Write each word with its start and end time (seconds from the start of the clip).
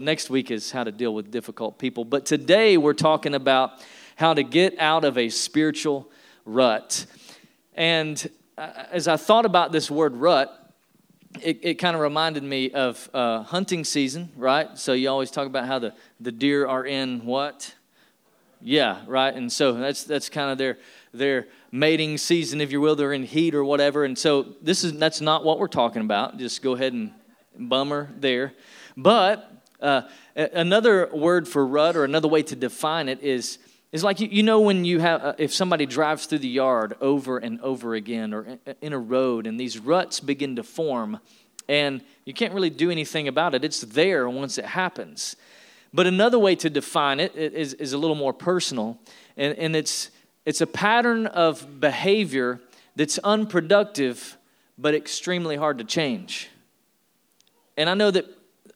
Next 0.00 0.30
week 0.30 0.52
is 0.52 0.70
how 0.70 0.84
to 0.84 0.92
deal 0.92 1.12
with 1.12 1.32
difficult 1.32 1.76
people. 1.76 2.04
But 2.04 2.24
today 2.24 2.76
we're 2.76 2.92
talking 2.92 3.34
about 3.34 3.84
how 4.14 4.32
to 4.32 4.44
get 4.44 4.78
out 4.78 5.04
of 5.04 5.18
a 5.18 5.28
spiritual 5.28 6.08
rut. 6.44 7.04
And 7.74 8.30
uh, 8.56 8.84
as 8.92 9.08
I 9.08 9.16
thought 9.16 9.44
about 9.44 9.72
this 9.72 9.90
word 9.90 10.14
rut, 10.14 10.72
it, 11.42 11.58
it 11.62 11.74
kind 11.80 11.96
of 11.96 12.00
reminded 12.00 12.44
me 12.44 12.70
of 12.70 13.10
uh, 13.12 13.42
hunting 13.42 13.82
season, 13.82 14.30
right? 14.36 14.78
So 14.78 14.92
you 14.92 15.08
always 15.10 15.32
talk 15.32 15.48
about 15.48 15.66
how 15.66 15.80
the, 15.80 15.92
the 16.20 16.30
deer 16.30 16.64
are 16.64 16.86
in 16.86 17.24
what? 17.26 17.74
Yeah, 18.60 19.00
right. 19.08 19.34
And 19.34 19.50
so 19.50 19.72
that's 19.72 20.04
that's 20.04 20.28
kind 20.28 20.52
of 20.52 20.58
their 20.58 20.78
their 21.12 21.48
mating 21.72 22.18
season, 22.18 22.60
if 22.60 22.70
you 22.70 22.80
will. 22.80 22.94
They're 22.94 23.12
in 23.12 23.24
heat 23.24 23.52
or 23.52 23.64
whatever. 23.64 24.04
And 24.04 24.16
so 24.16 24.54
this 24.62 24.84
is 24.84 24.96
that's 24.96 25.20
not 25.20 25.44
what 25.44 25.58
we're 25.58 25.66
talking 25.66 26.02
about. 26.02 26.38
Just 26.38 26.62
go 26.62 26.76
ahead 26.76 26.92
and 26.92 27.12
bummer 27.56 28.10
there. 28.16 28.52
But 28.96 29.57
uh, 29.80 30.02
another 30.34 31.08
word 31.12 31.48
for 31.48 31.66
rut, 31.66 31.96
or 31.96 32.04
another 32.04 32.28
way 32.28 32.42
to 32.42 32.56
define 32.56 33.08
it, 33.08 33.22
is 33.22 33.58
is 33.90 34.04
like 34.04 34.20
you, 34.20 34.28
you 34.30 34.42
know 34.42 34.60
when 34.60 34.84
you 34.84 35.00
have 35.00 35.22
uh, 35.22 35.32
if 35.38 35.52
somebody 35.54 35.86
drives 35.86 36.26
through 36.26 36.40
the 36.40 36.48
yard 36.48 36.94
over 37.00 37.38
and 37.38 37.60
over 37.60 37.94
again, 37.94 38.34
or 38.34 38.44
in, 38.44 38.58
in 38.82 38.92
a 38.92 38.98
road, 38.98 39.46
and 39.46 39.58
these 39.58 39.78
ruts 39.78 40.20
begin 40.20 40.56
to 40.56 40.62
form, 40.62 41.20
and 41.68 42.02
you 42.24 42.34
can't 42.34 42.52
really 42.52 42.70
do 42.70 42.90
anything 42.90 43.28
about 43.28 43.54
it. 43.54 43.64
It's 43.64 43.80
there 43.80 44.28
once 44.28 44.58
it 44.58 44.66
happens. 44.66 45.36
But 45.92 46.06
another 46.06 46.38
way 46.38 46.54
to 46.56 46.68
define 46.68 47.18
it 47.18 47.34
is, 47.34 47.72
is 47.74 47.94
a 47.94 47.98
little 47.98 48.16
more 48.16 48.34
personal, 48.34 48.98
and, 49.36 49.56
and 49.58 49.74
it's 49.74 50.10
it's 50.44 50.60
a 50.60 50.66
pattern 50.66 51.26
of 51.26 51.80
behavior 51.80 52.60
that's 52.96 53.18
unproductive 53.18 54.36
but 54.78 54.94
extremely 54.94 55.56
hard 55.56 55.78
to 55.78 55.84
change. 55.84 56.48
And 57.76 57.90
I 57.90 57.94
know 57.94 58.10
that 58.10 58.26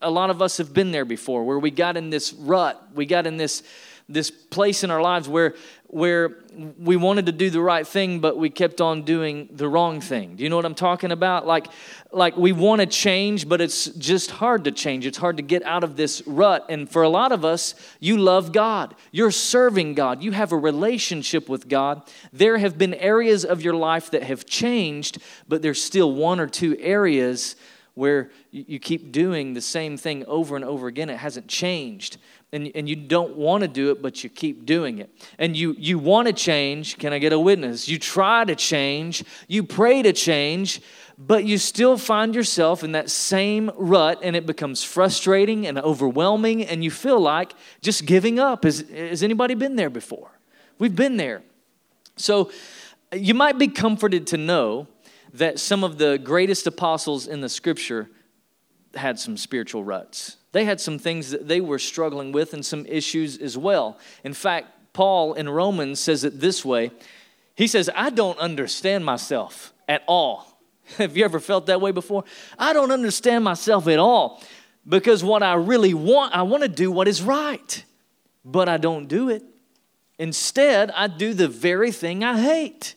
a 0.02 0.11
lot 0.11 0.30
of 0.30 0.42
us 0.42 0.59
have 0.59 0.73
been 0.73 0.92
there 0.92 1.05
before 1.05 1.45
where 1.45 1.59
we 1.59 1.70
got 1.70 1.97
in 1.97 2.11
this 2.11 2.33
rut 2.33 2.83
we 2.95 3.06
got 3.06 3.27
in 3.27 3.37
this 3.37 3.62
this 4.09 4.30
place 4.30 4.84
in 4.84 4.91
our 4.91 5.01
lives 5.01 5.28
where 5.28 5.55
where 5.86 6.39
we 6.78 6.97
wanted 6.97 7.27
to 7.27 7.33
do 7.33 7.50
the 7.50 7.61
right 7.61 7.86
thing 7.86 8.19
but 8.19 8.36
we 8.36 8.48
kept 8.48 8.81
on 8.81 9.03
doing 9.03 9.48
the 9.53 9.69
wrong 9.69 10.00
thing. 10.00 10.36
Do 10.36 10.42
you 10.42 10.48
know 10.48 10.56
what 10.56 10.64
i'm 10.64 10.75
talking 10.75 11.12
about? 11.12 11.47
Like 11.47 11.67
like 12.11 12.36
we 12.36 12.53
want 12.53 12.81
to 12.81 12.86
change 12.86 13.48
but 13.48 13.61
it's 13.61 13.86
just 13.86 14.31
hard 14.31 14.64
to 14.64 14.72
change. 14.72 15.06
It's 15.06 15.19
hard 15.19 15.36
to 15.36 15.42
get 15.42 15.62
out 15.62 15.84
of 15.84 15.97
this 15.97 16.22
rut. 16.27 16.66
And 16.69 16.91
for 16.91 17.03
a 17.03 17.09
lot 17.09 17.33
of 17.33 17.44
us 17.44 17.75
you 18.00 18.19
love 18.19 18.53
god. 18.53 18.94
You're 19.12 19.31
serving 19.31 19.94
god. 19.94 20.22
You 20.22 20.33
have 20.33 20.53
a 20.53 20.56
relationship 20.56 21.48
with 21.48 21.69
god. 21.69 22.03
There 22.33 22.59
have 22.59 22.78
been 22.78 22.94
areas 22.94 23.44
of 23.44 23.62
your 23.62 23.75
life 23.75 24.11
that 24.11 24.22
have 24.25 24.47
changed 24.47 25.19
but 25.48 25.62
there's 25.62 25.83
still 25.83 26.12
one 26.12 26.41
or 26.41 26.47
two 26.47 26.77
areas 26.81 27.55
where 27.95 28.31
you 28.51 28.79
keep 28.79 29.12
doing 29.12 29.53
the 29.53 29.61
same 29.61 29.97
thing 29.97 30.25
over 30.27 30.57
and 30.57 30.65
over 30.65 30.87
again. 30.87 31.11
It 31.11 31.19
hasn't 31.19 31.48
changed. 31.48 32.17
And, 32.53 32.71
and 32.75 32.89
you 32.89 32.97
don't 32.97 33.37
want 33.37 33.62
to 33.62 33.69
do 33.69 33.91
it, 33.91 34.03
but 34.03 34.23
you 34.23 34.31
keep 34.31 34.67
doing 34.67 34.99
it. 34.99 35.11
And 35.39 35.57
you, 35.57 35.75
you 35.79 35.99
want 35.99 36.29
to 36.29 36.34
change. 36.34 36.99
Can 36.99 37.12
I 37.12 37.19
get 37.19 37.33
a 37.33 37.39
witness? 37.39 37.89
You 37.89 37.99
try 37.99 38.45
to 38.45 38.55
change, 38.55 39.25
you 39.49 39.62
pray 39.62 40.03
to 40.03 40.12
change, 40.12 40.81
but 41.19 41.45
you 41.45 41.57
still 41.57 41.97
find 41.97 42.34
yourself 42.34 42.83
in 42.83 42.93
that 42.93 43.11
same 43.11 43.71
rut, 43.77 44.21
and 44.23 44.34
it 44.34 44.45
becomes 44.45 44.83
frustrating 44.83 45.67
and 45.67 45.79
overwhelming, 45.79 46.65
and 46.65 46.83
you 46.83 46.91
feel 46.91 47.21
like 47.21 47.55
just 47.81 48.06
giving 48.06 48.39
up. 48.39 48.65
Has, 48.65 48.81
has 48.91 49.23
anybody 49.23 49.55
been 49.55 49.77
there 49.77 49.91
before? 49.91 50.31
We've 50.79 50.97
been 50.97 51.17
there. 51.17 51.43
So 52.17 52.51
you 53.12 53.34
might 53.34 53.59
be 53.59 53.69
comforted 53.69 54.27
to 54.29 54.37
know 54.37 54.89
that 55.33 55.58
some 55.58 55.83
of 55.83 55.98
the 55.98 56.19
greatest 56.19 56.66
apostles 56.66 57.27
in 57.27 57.41
the 57.41 57.48
scripture 57.48 58.11
had 58.94 59.19
some 59.19 59.36
spiritual 59.36 59.83
ruts. 59.83 60.36
They 60.52 60.64
had 60.64 60.80
some 60.80 60.98
things 60.98 61.30
that 61.30 61.48
they 61.48 61.61
were 61.61 61.78
struggling 61.78 62.33
with 62.33 62.52
and 62.52 62.64
some 62.64 62.84
issues 62.86 63.38
as 63.38 63.56
well. 63.56 63.98
In 64.22 64.34
fact, 64.34 64.69
Paul 64.92 65.33
in 65.34 65.48
Romans 65.48 65.98
says 65.98 66.25
it 66.25 66.41
this 66.41 66.64
way 66.64 66.91
He 67.55 67.66
says, 67.66 67.88
I 67.94 68.10
don't 68.10 68.38
understand 68.38 69.05
myself 69.05 69.72
at 69.88 70.03
all. 70.06 70.59
Have 70.98 71.16
you 71.16 71.25
ever 71.25 71.41
felt 71.41 71.66
that 71.66 71.81
way 71.81 71.92
before? 71.92 72.25
I 72.59 72.72
don't 72.72 72.91
understand 72.91 73.44
myself 73.44 73.88
at 73.88 73.98
all 73.98 74.42
because 74.87 75.25
what 75.25 75.42
I 75.42 75.54
really 75.54 75.94
want, 75.94 76.34
I 76.34 76.42
want 76.42 76.62
to 76.62 76.69
do 76.69 76.91
what 76.91 77.09
is 77.09 77.22
right, 77.22 77.84
but 78.44 78.69
I 78.69 78.76
don't 78.76 79.06
do 79.06 79.28
it. 79.28 79.42
Instead, 80.19 80.91
I 80.91 81.06
do 81.06 81.34
the 81.34 81.48
very 81.48 81.91
thing 81.91 82.22
I 82.22 82.41
hate. 82.41 82.94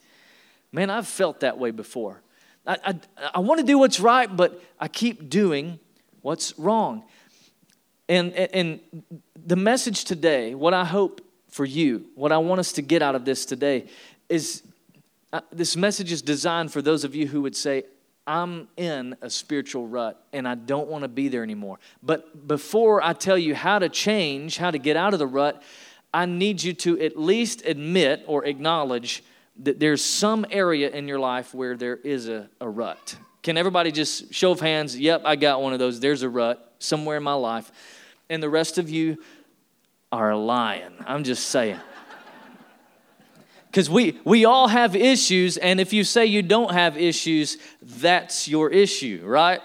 Man, 0.71 0.89
I've 0.89 1.07
felt 1.07 1.39
that 1.39 1.57
way 1.57 1.71
before. 1.71 2.21
I, 2.65 2.77
I, 2.83 2.95
I 3.35 3.39
want 3.39 3.59
to 3.59 3.65
do 3.65 3.77
what's 3.77 3.99
right, 3.99 4.33
but 4.33 4.61
I 4.79 4.87
keep 4.87 5.29
doing 5.29 5.79
what's 6.21 6.57
wrong. 6.57 7.03
And, 8.07 8.33
and 8.33 8.79
the 9.45 9.55
message 9.55 10.05
today, 10.05 10.55
what 10.55 10.73
I 10.73 10.85
hope 10.85 11.21
for 11.49 11.65
you, 11.65 12.05
what 12.15 12.31
I 12.31 12.37
want 12.37 12.59
us 12.59 12.71
to 12.73 12.81
get 12.81 13.01
out 13.01 13.15
of 13.15 13.25
this 13.25 13.45
today, 13.45 13.87
is 14.29 14.63
uh, 15.33 15.41
this 15.51 15.75
message 15.75 16.11
is 16.11 16.21
designed 16.21 16.71
for 16.71 16.81
those 16.81 17.03
of 17.03 17.15
you 17.15 17.27
who 17.27 17.41
would 17.41 17.55
say, 17.55 17.83
I'm 18.27 18.67
in 18.75 19.15
a 19.21 19.29
spiritual 19.29 19.87
rut 19.87 20.23
and 20.33 20.47
I 20.47 20.55
don't 20.55 20.87
want 20.87 21.03
to 21.03 21.07
be 21.07 21.27
there 21.27 21.43
anymore. 21.43 21.77
But 22.01 22.47
before 22.47 23.01
I 23.03 23.13
tell 23.13 23.37
you 23.37 23.53
how 23.53 23.79
to 23.79 23.89
change, 23.89 24.57
how 24.57 24.71
to 24.71 24.79
get 24.79 24.97
out 24.97 25.13
of 25.13 25.19
the 25.19 25.27
rut, 25.27 25.61
I 26.13 26.25
need 26.25 26.63
you 26.63 26.73
to 26.73 26.99
at 27.01 27.19
least 27.19 27.65
admit 27.65 28.23
or 28.25 28.45
acknowledge 28.45 29.23
that 29.63 29.79
there's 29.79 30.03
some 30.03 30.45
area 30.49 30.89
in 30.89 31.07
your 31.07 31.19
life 31.19 31.53
where 31.53 31.75
there 31.77 31.97
is 31.97 32.27
a, 32.27 32.49
a 32.59 32.69
rut. 32.69 33.15
Can 33.41 33.57
everybody 33.57 33.91
just 33.91 34.33
show 34.33 34.51
of 34.51 34.59
hands? 34.59 34.97
Yep, 34.97 35.21
I 35.23 35.35
got 35.35 35.61
one 35.61 35.73
of 35.73 35.79
those. 35.79 35.99
There's 35.99 36.23
a 36.23 36.29
rut 36.29 36.73
somewhere 36.79 37.17
in 37.17 37.23
my 37.23 37.33
life. 37.33 37.71
And 38.29 38.41
the 38.41 38.49
rest 38.49 38.77
of 38.77 38.89
you 38.89 39.17
are 40.11 40.35
lying. 40.35 40.93
I'm 41.05 41.23
just 41.23 41.47
saying. 41.47 41.79
Because 43.67 43.89
we, 43.89 44.17
we 44.23 44.45
all 44.45 44.69
have 44.69 44.95
issues, 44.95 45.57
and 45.57 45.81
if 45.81 45.91
you 45.91 46.05
say 46.05 46.27
you 46.27 46.41
don't 46.41 46.71
have 46.71 46.97
issues, 46.97 47.57
that's 47.81 48.47
your 48.47 48.69
issue, 48.69 49.21
right? 49.25 49.59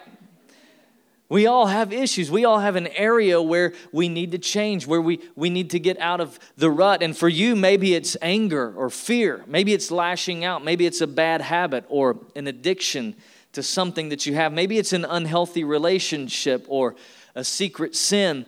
We 1.30 1.46
all 1.46 1.66
have 1.66 1.92
issues. 1.92 2.28
We 2.28 2.44
all 2.44 2.58
have 2.58 2.74
an 2.74 2.88
area 2.88 3.41
where 3.41 3.72
we 3.92 4.08
need 4.08 4.32
to 4.32 4.38
change, 4.38 4.88
where 4.88 5.00
we, 5.00 5.20
we 5.36 5.48
need 5.48 5.70
to 5.70 5.78
get 5.78 5.96
out 6.00 6.20
of 6.20 6.41
the 6.56 6.68
rut. 6.72 7.04
And 7.04 7.16
for 7.16 7.28
you, 7.28 7.54
maybe 7.54 7.94
it's 7.94 8.16
anger 8.20 8.74
or 8.74 8.91
fear. 8.91 9.44
Maybe 9.46 9.72
it's 9.72 9.92
lashing 9.92 10.44
out. 10.44 10.64
Maybe 10.64 10.86
it's 10.86 11.00
a 11.00 11.06
bad 11.06 11.41
habit 11.41 11.84
or 11.88 12.18
an 12.34 12.48
addiction 12.48 13.14
to 13.52 13.62
something 13.62 14.08
that 14.08 14.26
you 14.26 14.34
have. 14.34 14.52
Maybe 14.52 14.76
it's 14.76 14.92
an 14.92 15.04
unhealthy 15.04 15.62
relationship 15.62 16.66
or 16.68 16.96
a 17.36 17.44
secret 17.44 17.94
sin. 17.94 18.44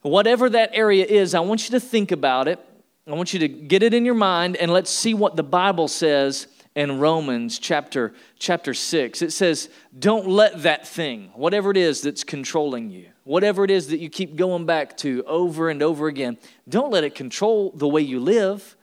Whatever 0.00 0.48
that 0.48 0.70
area 0.72 1.04
is, 1.04 1.34
I 1.34 1.40
want 1.40 1.68
you 1.68 1.78
to 1.78 1.80
think 1.80 2.10
about 2.10 2.48
it. 2.48 2.58
I 3.06 3.12
want 3.12 3.34
you 3.34 3.40
to 3.40 3.48
get 3.48 3.82
it 3.82 3.92
in 3.92 4.06
your 4.06 4.14
mind 4.14 4.56
and 4.56 4.72
let's 4.72 4.90
see 4.90 5.12
what 5.12 5.36
the 5.36 5.42
Bible 5.42 5.88
says 5.88 6.46
in 6.74 6.98
Romans 6.98 7.58
chapter, 7.58 8.14
chapter 8.38 8.74
6. 8.74 9.22
It 9.22 9.32
says, 9.32 9.68
Don't 9.96 10.26
let 10.26 10.62
that 10.62 10.86
thing, 10.86 11.30
whatever 11.34 11.70
it 11.70 11.76
is 11.76 12.02
that's 12.02 12.24
controlling 12.24 12.90
you, 12.90 13.08
whatever 13.22 13.64
it 13.64 13.70
is 13.70 13.88
that 13.88 14.00
you 14.00 14.08
keep 14.08 14.36
going 14.36 14.66
back 14.66 14.96
to 14.98 15.22
over 15.26 15.68
and 15.70 15.82
over 15.82 16.08
again, 16.08 16.38
don't 16.68 16.90
let 16.90 17.04
it 17.04 17.14
control 17.14 17.70
the 17.74 17.88
way 17.88 18.00
you 18.00 18.18
live. 18.20 18.76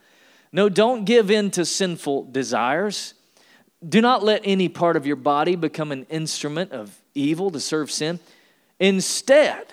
No, 0.52 0.68
don't 0.68 1.04
give 1.04 1.30
in 1.30 1.50
to 1.52 1.64
sinful 1.64 2.30
desires. 2.30 3.14
Do 3.86 4.00
not 4.00 4.22
let 4.22 4.42
any 4.44 4.68
part 4.68 4.96
of 4.96 5.06
your 5.06 5.16
body 5.16 5.56
become 5.56 5.92
an 5.92 6.04
instrument 6.04 6.72
of 6.72 6.98
evil 7.14 7.50
to 7.50 7.60
serve 7.60 7.90
sin. 7.90 8.20
Instead, 8.78 9.66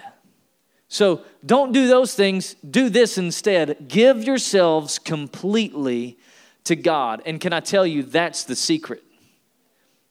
so 0.88 1.22
don't 1.46 1.72
do 1.72 1.88
those 1.88 2.16
things, 2.16 2.56
do 2.56 2.90
this 2.90 3.18
instead. 3.18 3.88
Give 3.88 4.24
yourselves 4.24 4.98
completely 4.98 6.18
to 6.70 6.76
God. 6.76 7.24
And 7.26 7.42
can 7.42 7.52
I 7.52 7.62
tell 7.62 7.86
you, 7.86 8.04
that's 8.04 8.44
the 8.44 8.56
secret. 8.56 9.04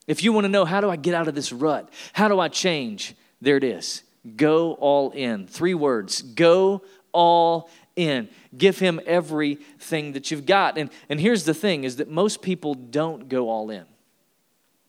If 0.08 0.24
you 0.24 0.32
want 0.32 0.44
to 0.44 0.48
know, 0.48 0.64
how 0.64 0.80
do 0.80 0.90
I 0.90 0.96
get 0.96 1.14
out 1.14 1.28
of 1.28 1.36
this 1.36 1.52
rut? 1.52 1.88
How 2.12 2.26
do 2.26 2.40
I 2.40 2.48
change? 2.48 3.14
There 3.40 3.56
it 3.56 3.62
is. 3.62 4.02
Go 4.36 4.72
all 4.74 5.12
in. 5.12 5.46
Three 5.46 5.74
words 5.74 6.20
go 6.20 6.82
all 7.12 7.70
in. 7.94 8.28
Give 8.56 8.76
him 8.76 9.00
everything 9.06 10.12
that 10.12 10.32
you've 10.32 10.46
got. 10.46 10.78
And, 10.78 10.90
and 11.08 11.20
here's 11.20 11.44
the 11.44 11.54
thing 11.54 11.84
is 11.84 11.96
that 11.96 12.10
most 12.10 12.42
people 12.42 12.74
don't 12.74 13.28
go 13.28 13.48
all 13.48 13.70
in. 13.70 13.84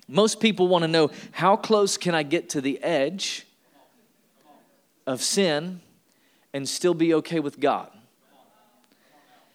Most 0.08 0.40
people 0.40 0.68
want 0.68 0.82
to 0.84 0.88
know 0.88 1.12
how 1.32 1.56
close 1.56 1.98
can 1.98 2.16
I 2.16 2.24
get 2.24 2.50
to 2.50 2.62
the 2.62 2.82
edge 2.82 3.46
of 5.06 5.22
sin 5.22 5.82
and 6.52 6.68
still 6.68 6.96
be 6.96 7.14
okay 7.14 7.40
with 7.40 7.60
God? 7.60 7.92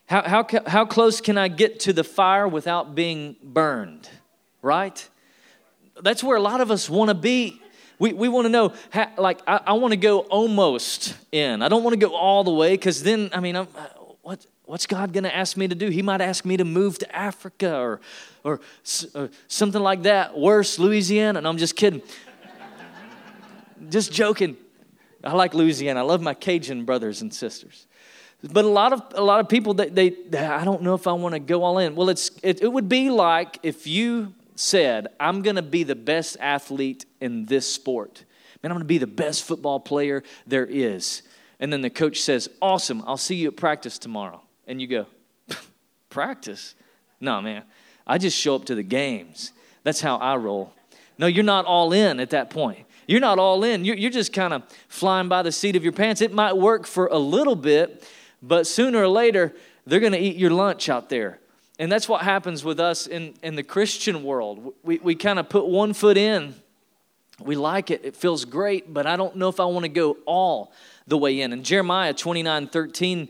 How, 0.06 0.23
how, 0.23 0.47
how 0.67 0.85
close 0.85 1.21
can 1.21 1.39
I 1.39 1.49
get 1.49 1.81
to 1.81 1.93
the 1.93 2.05
fire 2.05 2.47
without 2.47 2.95
being 2.95 3.37
burned? 3.43 4.09
Right? 4.61 5.09
That's 6.03 6.23
where 6.23 6.37
a 6.37 6.43
lot 6.43 6.61
of 6.61 6.71
us 6.71 6.91
want 6.91 7.09
to 7.09 7.15
be. 7.15 7.61
We, 7.99 8.12
we 8.12 8.29
want 8.29 8.45
to 8.47 8.51
know, 8.51 8.75
how, 8.91 9.11
like, 9.17 9.41
I, 9.47 9.61
I 9.69 9.73
want 9.75 9.93
to 9.93 9.97
go 9.97 10.21
almost 10.21 11.17
in. 11.33 11.62
I 11.62 11.69
don't 11.69 11.85
want 11.85 11.95
to 11.95 12.06
go 12.06 12.15
all 12.15 12.45
the 12.45 12.51
way 12.51 12.73
because 12.73 13.03
then, 13.03 13.31
I 13.33 13.41
mean, 13.41 13.56
I'm, 13.56 13.69
uh, 13.77 13.87
what, 14.23 14.45
what's 14.65 14.87
God 14.87 15.12
going 15.12 15.25
to 15.25 15.35
ask 15.35 15.56
me 15.56 15.69
to 15.69 15.75
do? 15.75 15.89
He 15.89 16.03
might 16.03 16.21
ask 16.21 16.45
me 16.45 16.56
to 16.56 16.65
move 16.65 16.99
to 16.99 17.17
Africa 17.17 17.77
or, 17.77 18.01
or, 18.43 18.61
or 19.15 19.31
something 19.49 19.81
like 19.81 20.03
that. 20.03 20.37
Worse, 20.37 20.79
Louisiana. 20.79 21.39
And 21.39 21.49
I'm 21.49 21.56
just 21.56 21.77
kidding. 21.77 22.03
just 23.89 24.12
joking. 24.12 24.56
I 25.23 25.33
like 25.33 25.55
Louisiana. 25.55 26.01
I 26.01 26.03
love 26.03 26.21
my 26.21 26.35
Cajun 26.35 26.85
brothers 26.85 27.23
and 27.23 27.33
sisters. 27.33 27.87
But 28.52 28.64
a 28.64 28.69
lot 28.69 28.93
of 28.93 29.02
a 29.14 29.23
lot 29.23 29.41
of 29.41 29.49
people 29.49 29.75
they, 29.75 29.88
they 29.88 30.38
I 30.38 30.64
don't 30.64 30.82
know 30.82 30.94
if 30.94 31.06
I 31.06 31.12
want 31.12 31.35
to 31.35 31.38
go 31.38 31.62
all 31.62 31.79
in. 31.79 31.94
Well, 31.94 32.11
it's 32.11 32.31
it, 32.43 32.62
it 32.62 32.73
would 32.73 32.88
be 32.88 33.08
like 33.08 33.58
if 33.62 33.87
you 33.87 34.35
said, 34.55 35.08
"I'm 35.19 35.43
going 35.43 35.56
to 35.56 35.62
be 35.62 35.82
the 35.82 35.94
best 35.94 36.37
athlete 36.41 37.06
in 37.20 37.46
this 37.46 37.67
sport." 37.73 38.25
Man, 38.62 38.70
I'm 38.70 38.76
going 38.76 38.85
to 38.85 38.87
be 38.87 38.99
the 38.99 39.06
best 39.06 39.44
football 39.44 39.81
player 39.81 40.23
there 40.46 40.67
is. 40.67 41.23
And 41.61 41.73
then 41.73 41.81
the 41.81 41.91
coach 41.91 42.20
says, 42.20 42.50
"Awesome. 42.61 43.02
I'll 43.06 43.17
see 43.17 43.37
you 43.37 43.49
at 43.49 43.56
practice 43.56 43.99
tomorrow." 43.99 44.43
And 44.67 44.81
you 44.81 44.88
go, 44.88 45.06
"Practice? 46.11 46.75
No, 47.20 47.41
man. 47.41 47.62
I 48.06 48.19
just 48.19 48.38
show 48.38 48.55
up 48.55 48.67
to 48.67 48.75
the 48.75 48.82
games. 48.82 49.52
That's 49.85 50.00
how 50.02 50.17
I 50.17 50.37
roll." 50.37 50.73
No, 51.17 51.26
you're 51.26 51.44
not 51.44 51.64
all 51.64 51.93
in 51.93 52.20
at 52.20 52.31
that 52.31 52.50
point. 52.50 52.85
You're 53.06 53.20
not 53.20 53.38
all 53.38 53.64
in. 53.64 53.85
You're, 53.85 53.96
you're 53.96 54.11
just 54.11 54.32
kind 54.32 54.52
of 54.52 54.62
flying 54.88 55.29
by 55.29 55.43
the 55.43 55.52
seat 55.52 55.76
of 55.76 55.82
your 55.82 55.93
pants. 55.93 56.20
It 56.20 56.32
might 56.32 56.56
work 56.56 56.87
for 56.87 57.06
a 57.06 57.19
little 57.19 57.55
bit, 57.55 58.06
but 58.46 58.67
sooner 58.67 59.02
or 59.02 59.08
later, 59.08 59.55
they're 59.87 60.00
going 60.00 60.12
to 60.12 60.19
eat 60.19 60.37
your 60.37 60.50
lunch 60.50 60.88
out 60.88 61.08
there. 61.08 61.41
And 61.79 61.91
that's 61.91 62.08
what 62.08 62.23
happens 62.23 62.62
with 62.62 62.79
us 62.79 63.06
in, 63.06 63.35
in 63.43 63.56
the 63.56 63.62
Christian 63.62 64.23
world. 64.23 64.75
We, 64.82 64.99
we 64.99 65.14
kind 65.14 65.38
of 65.38 65.49
put 65.49 65.67
one 65.67 65.93
foot 65.93 66.17
in. 66.17 66.55
We 67.41 67.56
like 67.56 67.91
it. 67.91 68.05
It 68.05 68.14
feels 68.14 68.44
great, 68.44 68.93
but 68.93 69.06
I 69.06 69.17
don't 69.17 69.37
know 69.37 69.49
if 69.49 69.58
I 69.58 69.64
want 69.64 69.85
to 69.85 69.88
go 69.88 70.19
all 70.25 70.73
the 71.06 71.19
way 71.19 71.41
in. 71.41 71.52
And 71.52 71.64
Jeremiah 71.64 72.14
29 72.14 72.69
13 72.69 73.29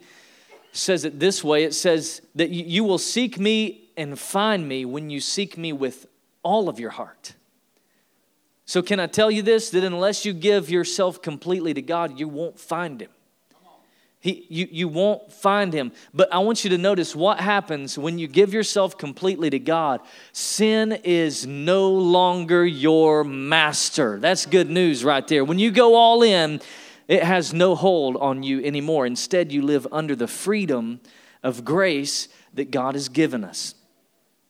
says 0.72 1.04
it 1.04 1.20
this 1.20 1.42
way 1.42 1.64
it 1.64 1.72
says 1.72 2.20
that 2.34 2.50
you 2.50 2.84
will 2.84 2.98
seek 2.98 3.38
me 3.38 3.88
and 3.96 4.18
find 4.18 4.68
me 4.68 4.84
when 4.84 5.08
you 5.08 5.20
seek 5.20 5.56
me 5.56 5.72
with 5.72 6.06
all 6.42 6.68
of 6.68 6.78
your 6.78 6.90
heart. 6.90 7.34
So, 8.66 8.82
can 8.82 8.98
I 8.98 9.06
tell 9.06 9.30
you 9.30 9.42
this? 9.42 9.70
That 9.70 9.84
unless 9.84 10.24
you 10.24 10.32
give 10.32 10.68
yourself 10.68 11.22
completely 11.22 11.72
to 11.74 11.82
God, 11.82 12.18
you 12.18 12.28
won't 12.28 12.58
find 12.58 13.00
Him. 13.00 13.10
He, 14.24 14.46
you, 14.48 14.66
you 14.70 14.88
won't 14.88 15.30
find 15.30 15.70
him. 15.70 15.92
But 16.14 16.32
I 16.32 16.38
want 16.38 16.64
you 16.64 16.70
to 16.70 16.78
notice 16.78 17.14
what 17.14 17.40
happens 17.40 17.98
when 17.98 18.18
you 18.18 18.26
give 18.26 18.54
yourself 18.54 18.96
completely 18.96 19.50
to 19.50 19.58
God. 19.58 20.00
Sin 20.32 20.92
is 21.04 21.46
no 21.46 21.90
longer 21.90 22.64
your 22.64 23.22
master. 23.22 24.18
That's 24.18 24.46
good 24.46 24.70
news 24.70 25.04
right 25.04 25.28
there. 25.28 25.44
When 25.44 25.58
you 25.58 25.70
go 25.70 25.94
all 25.94 26.22
in, 26.22 26.62
it 27.06 27.22
has 27.22 27.52
no 27.52 27.74
hold 27.74 28.16
on 28.16 28.42
you 28.42 28.64
anymore. 28.64 29.04
Instead, 29.04 29.52
you 29.52 29.60
live 29.60 29.86
under 29.92 30.16
the 30.16 30.26
freedom 30.26 31.00
of 31.42 31.62
grace 31.62 32.30
that 32.54 32.70
God 32.70 32.94
has 32.94 33.10
given 33.10 33.44
us. 33.44 33.74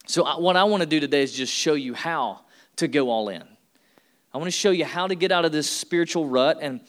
So, 0.06 0.38
what 0.38 0.54
I 0.56 0.62
want 0.62 0.84
to 0.84 0.88
do 0.88 1.00
today 1.00 1.24
is 1.24 1.32
just 1.32 1.52
show 1.52 1.74
you 1.74 1.94
how 1.94 2.42
to 2.76 2.86
go 2.86 3.10
all 3.10 3.28
in. 3.28 3.42
I 4.32 4.38
want 4.38 4.46
to 4.46 4.56
show 4.56 4.70
you 4.70 4.84
how 4.84 5.08
to 5.08 5.16
get 5.16 5.32
out 5.32 5.44
of 5.44 5.50
this 5.50 5.68
spiritual 5.68 6.28
rut. 6.28 6.58
And, 6.62 6.80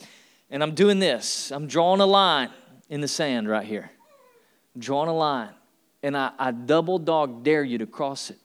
and 0.52 0.62
I'm 0.62 0.76
doing 0.76 1.00
this 1.00 1.52
I'm 1.52 1.66
drawing 1.66 2.00
a 2.00 2.06
line 2.06 2.52
in 2.90 3.02
the 3.02 3.08
sand 3.08 3.50
right 3.50 3.66
here. 3.66 3.92
Drawing 4.78 5.10
a 5.10 5.16
line. 5.16 5.54
And 6.04 6.16
I, 6.16 6.32
I 6.38 6.52
double 6.52 7.00
dog 7.00 7.44
dare 7.44 7.64
you 7.64 7.80
to 7.80 7.88
cross 7.88 8.30
it. 8.30 8.38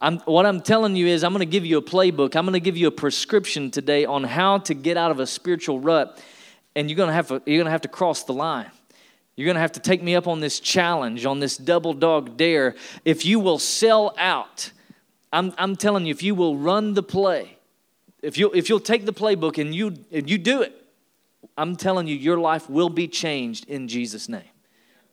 I'm, 0.00 0.18
what 0.20 0.46
I'm 0.46 0.60
telling 0.60 0.94
you 0.94 1.08
is, 1.08 1.24
I'm 1.24 1.32
going 1.32 1.40
to 1.40 1.50
give 1.50 1.66
you 1.66 1.78
a 1.78 1.82
playbook. 1.82 2.36
I'm 2.36 2.44
going 2.44 2.52
to 2.52 2.60
give 2.60 2.76
you 2.76 2.86
a 2.86 2.92
prescription 2.92 3.70
today 3.70 4.04
on 4.04 4.22
how 4.22 4.58
to 4.58 4.74
get 4.74 4.96
out 4.96 5.10
of 5.10 5.18
a 5.18 5.26
spiritual 5.26 5.80
rut, 5.80 6.22
and 6.76 6.88
you're 6.88 6.96
going 6.96 7.08
to 7.08 7.14
have 7.14 7.28
to, 7.28 7.42
you're 7.46 7.56
going 7.56 7.64
to, 7.64 7.72
have 7.72 7.80
to 7.80 7.88
cross 7.88 8.22
the 8.22 8.32
line. 8.32 8.70
You're 9.34 9.46
going 9.46 9.56
to 9.56 9.60
have 9.60 9.72
to 9.72 9.80
take 9.80 10.00
me 10.00 10.14
up 10.14 10.28
on 10.28 10.38
this 10.38 10.60
challenge, 10.60 11.26
on 11.26 11.40
this 11.40 11.56
double 11.56 11.94
dog 11.94 12.36
dare. 12.36 12.76
If 13.04 13.24
you 13.24 13.40
will 13.40 13.58
sell 13.58 14.14
out, 14.18 14.70
I'm, 15.32 15.52
I'm 15.58 15.74
telling 15.74 16.06
you, 16.06 16.12
if 16.12 16.22
you 16.22 16.36
will 16.36 16.56
run 16.56 16.94
the 16.94 17.02
play, 17.02 17.58
if, 18.22 18.38
you, 18.38 18.52
if 18.52 18.68
you'll 18.68 18.80
take 18.80 19.04
the 19.04 19.12
playbook 19.12 19.58
and 19.58 19.74
you, 19.74 19.94
and 20.12 20.30
you 20.30 20.38
do 20.38 20.62
it, 20.62 20.74
I'm 21.56 21.76
telling 21.76 22.06
you, 22.06 22.16
your 22.16 22.38
life 22.38 22.68
will 22.68 22.88
be 22.88 23.08
changed 23.08 23.68
in 23.68 23.88
Jesus' 23.88 24.28
name. 24.28 24.42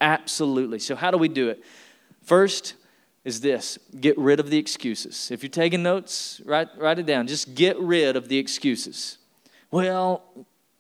Absolutely. 0.02 0.80
So, 0.80 0.96
how 0.96 1.12
do 1.12 1.18
we 1.18 1.28
do 1.28 1.50
it? 1.50 1.64
First 2.24 2.76
is 3.24 3.42
this 3.42 3.78
get 4.00 4.18
rid 4.18 4.40
of 4.40 4.50
the 4.50 4.58
excuses. 4.58 5.32
If 5.32 5.42
you're 5.42 5.50
taking 5.50 5.84
notes, 5.84 6.42
write, 6.46 6.70
write 6.78 7.00
it 7.00 7.06
down. 7.06 7.28
Just 7.28 7.56
get 7.56 7.80
rid 7.80 8.16
of 8.16 8.28
the 8.28 8.38
excuses. 8.38 9.18
Well, 9.72 10.24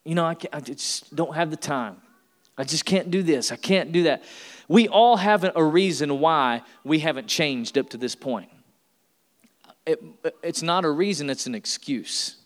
you 0.03 0.15
know, 0.15 0.25
I, 0.25 0.35
I 0.53 0.59
just 0.59 1.15
don't 1.15 1.35
have 1.35 1.49
the 1.49 1.57
time. 1.57 1.97
I 2.57 2.63
just 2.63 2.85
can't 2.85 3.11
do 3.11 3.23
this. 3.23 3.51
I 3.51 3.55
can't 3.55 3.91
do 3.91 4.03
that. 4.03 4.23
We 4.67 4.87
all 4.87 5.17
have 5.17 5.49
a 5.55 5.63
reason 5.63 6.19
why 6.19 6.61
we 6.83 6.99
haven't 6.99 7.27
changed 7.27 7.77
up 7.77 7.89
to 7.89 7.97
this 7.97 8.15
point 8.15 8.49
it, 9.85 10.01
it's 10.43 10.61
not 10.61 10.85
a 10.85 10.89
reason, 10.89 11.29
it's 11.29 11.45
an 11.45 11.55
excuse. 11.55 12.37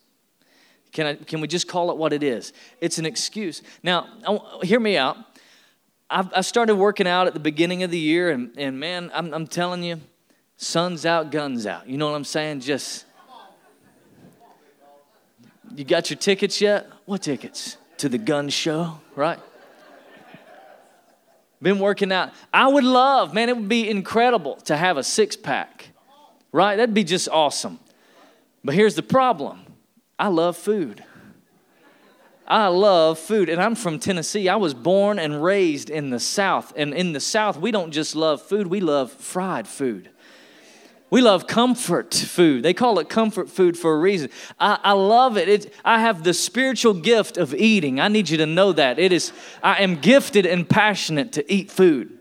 Can, 0.91 1.05
I, 1.05 1.15
can 1.15 1.41
we 1.41 1.47
just 1.47 1.67
call 1.67 1.91
it 1.91 1.97
what 1.97 2.13
it 2.13 2.23
is? 2.23 2.53
It's 2.81 2.97
an 2.97 3.05
excuse. 3.05 3.61
Now, 3.83 4.07
hear 4.63 4.79
me 4.79 4.97
out. 4.97 5.17
I've, 6.09 6.33
I 6.33 6.41
started 6.41 6.75
working 6.75 7.07
out 7.07 7.27
at 7.27 7.33
the 7.33 7.39
beginning 7.39 7.83
of 7.83 7.91
the 7.91 7.99
year, 7.99 8.31
and, 8.31 8.51
and 8.57 8.79
man, 8.79 9.11
I'm, 9.13 9.33
I'm 9.33 9.47
telling 9.47 9.83
you, 9.83 9.99
sun's 10.57 11.05
out, 11.05 11.31
guns 11.31 11.67
out. 11.67 11.87
You 11.87 11.97
know 11.97 12.09
what 12.09 12.15
I'm 12.15 12.23
saying? 12.23 12.61
Just, 12.61 13.05
you 15.75 15.83
got 15.83 16.09
your 16.09 16.17
tickets 16.17 16.59
yet? 16.59 16.89
What 17.05 17.21
tickets? 17.21 17.77
To 17.97 18.09
the 18.09 18.17
gun 18.17 18.49
show, 18.49 18.99
right? 19.15 19.39
Been 21.61 21.79
working 21.79 22.11
out. 22.11 22.31
I 22.53 22.67
would 22.67 22.85
love, 22.85 23.33
man, 23.33 23.49
it 23.49 23.55
would 23.55 23.69
be 23.69 23.89
incredible 23.89 24.55
to 24.61 24.77
have 24.77 24.97
a 24.97 25.03
six 25.03 25.35
pack 25.35 25.89
right? 26.51 26.75
That'd 26.75 26.95
be 26.95 27.03
just 27.03 27.29
awesome. 27.29 27.79
But 28.63 28.75
here's 28.75 28.95
the 28.95 29.03
problem 29.03 29.65
I 30.19 30.27
love 30.27 30.57
food. 30.57 31.03
I 32.45 32.67
love 32.67 33.19
food, 33.19 33.47
and 33.47 33.61
I'm 33.61 33.75
from 33.75 33.99
Tennessee. 33.99 34.49
I 34.49 34.55
was 34.55 34.73
born 34.73 35.19
and 35.19 35.43
raised 35.43 35.89
in 35.89 36.09
the 36.09 36.19
South. 36.19 36.73
And 36.75 36.93
in 36.93 37.13
the 37.13 37.19
South, 37.19 37.57
we 37.57 37.71
don't 37.71 37.91
just 37.91 38.15
love 38.15 38.41
food, 38.41 38.67
we 38.67 38.81
love 38.81 39.11
fried 39.11 39.67
food. 39.67 40.09
We 41.11 41.21
love 41.21 41.47
comfort 41.47 42.13
food. 42.13 42.61
They 42.61 42.73
call 42.73 42.99
it 42.99 43.09
comfort 43.09 43.49
food 43.49 43.77
for 43.77 43.95
a 43.95 43.97
reason. 43.97 44.29
I, 44.59 44.77
I 44.83 44.91
love 44.91 45.37
it. 45.37 45.49
it. 45.49 45.73
I 45.83 46.01
have 46.01 46.23
the 46.23 46.35
spiritual 46.35 46.93
gift 46.93 47.37
of 47.37 47.55
eating. 47.55 47.99
I 47.99 48.09
need 48.09 48.29
you 48.29 48.37
to 48.37 48.45
know 48.45 48.73
that. 48.73 48.99
It 48.99 49.11
is, 49.11 49.33
I 49.63 49.81
am 49.81 49.95
gifted 49.95 50.45
and 50.45 50.69
passionate 50.69 51.31
to 51.33 51.51
eat 51.51 51.71
food. 51.71 52.18